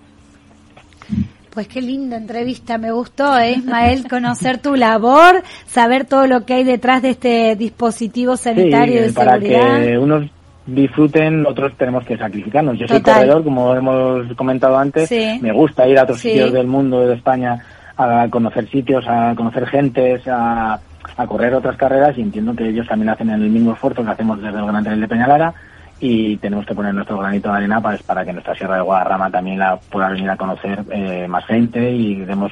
Pues 1.52 1.68
qué 1.68 1.82
linda 1.82 2.18
entrevista, 2.18 2.80
me 2.80 2.92
gustó, 2.92 3.38
¿eh, 3.38 3.54
Ismael, 3.54 4.08
conocer 4.10 4.58
tu 4.58 4.76
labor, 4.76 5.44
saber 5.68 6.06
todo 6.06 6.26
lo 6.26 6.46
que 6.46 6.56
hay 6.56 6.64
detrás 6.64 7.02
de 7.04 7.12
este 7.12 7.56
dispositivo 7.56 8.38
sanitario 8.38 9.02
Sí, 9.02 9.08
de 9.08 9.14
para 9.14 9.34
seguridad. 9.34 9.82
que 9.84 9.98
unos 10.00 10.24
disfruten, 10.66 11.46
otros 11.46 11.74
tenemos 11.78 12.06
que 12.06 12.18
sacrificarnos. 12.18 12.78
Yo 12.80 12.88
soy 12.88 13.00
Total. 13.00 13.16
corredor, 13.16 13.44
como 13.44 13.76
hemos 13.76 14.34
comentado 14.36 14.78
antes, 14.78 15.10
Sí. 15.10 15.40
me 15.42 15.52
gusta 15.52 15.88
ir 15.88 16.00
a 16.00 16.04
otros 16.04 16.20
Sí. 16.20 16.30
sitios 16.30 16.54
del 16.54 16.68
mundo, 16.68 17.06
de 17.08 17.16
España, 17.16 17.60
a 17.98 18.28
conocer 18.30 18.68
sitios, 18.70 19.06
a 19.08 19.34
conocer 19.36 19.68
gentes, 19.68 20.28
a, 20.28 20.80
a 21.18 21.28
correr 21.28 21.54
otras 21.54 21.76
carreras 21.78 22.18
y 22.18 22.22
entiendo 22.22 22.56
que 22.56 22.68
ellos 22.70 22.88
también 22.88 23.10
hacen 23.10 23.30
el 23.30 23.42
mismo 23.50 23.74
esfuerzo 23.74 24.04
que 24.04 24.12
hacemos 24.12 24.42
desde 24.42 24.58
el 24.58 24.66
Gran 24.66 24.84
Trail 24.84 25.02
de 25.02 25.08
Peñalara 25.08 25.54
y 26.00 26.38
tenemos 26.38 26.66
que 26.66 26.74
poner 26.74 26.94
nuestro 26.94 27.18
granito 27.20 27.50
de 27.52 27.58
arena 27.58 27.80
para, 27.82 27.98
para 28.00 28.26
que 28.26 28.34
nuestra 28.34 28.56
Sierra 28.56 28.78
de 28.78 28.82
Guadarrama 28.82 29.30
también 29.30 29.60
la 29.60 29.78
pueda 29.78 30.10
venir 30.10 30.30
a 30.30 30.36
conocer 30.38 30.80
eh, 30.92 31.28
más 31.30 31.46
gente 31.46 31.92
y 31.92 32.16
demos 32.26 32.52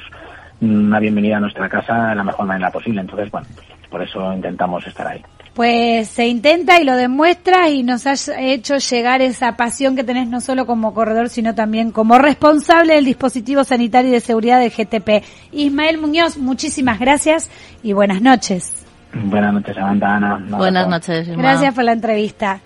una 0.60 1.00
bienvenida 1.00 1.38
a 1.38 1.40
nuestra 1.40 1.68
casa 1.68 2.10
de 2.10 2.14
la 2.14 2.22
mejor 2.24 2.46
manera 2.46 2.70
posible. 2.70 3.00
Entonces, 3.00 3.30
bueno, 3.32 3.46
pues 3.54 3.66
por 3.92 4.02
eso 4.02 4.32
intentamos 4.32 4.84
estar 4.86 5.06
ahí. 5.06 5.22
Pues 5.54 6.08
se 6.08 6.26
intenta 6.26 6.80
y 6.80 6.84
lo 6.84 6.96
demuestra 6.96 7.68
y 7.68 7.82
nos 7.82 8.06
has 8.06 8.28
hecho 8.28 8.78
llegar 8.78 9.20
esa 9.20 9.54
pasión 9.54 9.94
que 9.94 10.02
tenés 10.02 10.26
no 10.26 10.40
solo 10.40 10.64
como 10.64 10.94
corredor, 10.94 11.28
sino 11.28 11.54
también 11.54 11.92
como 11.92 12.16
responsable 12.18 12.94
del 12.94 13.04
dispositivo 13.04 13.62
sanitario 13.62 14.08
y 14.08 14.14
de 14.14 14.20
seguridad 14.20 14.60
del 14.60 14.70
GTP. 14.70 15.22
Ismael 15.52 15.98
Muñoz, 15.98 16.38
muchísimas 16.38 16.98
gracias 16.98 17.50
y 17.82 17.92
buenas 17.92 18.22
noches. 18.22 18.82
Buenas 19.12 19.52
noches, 19.52 19.74
Samantha, 19.74 20.16
Ana. 20.16 20.42
Buenas 20.48 20.88
noches, 20.88 21.28
Irma. 21.28 21.42
Gracias 21.42 21.74
por 21.74 21.84
la 21.84 21.92
entrevista. 21.92 22.60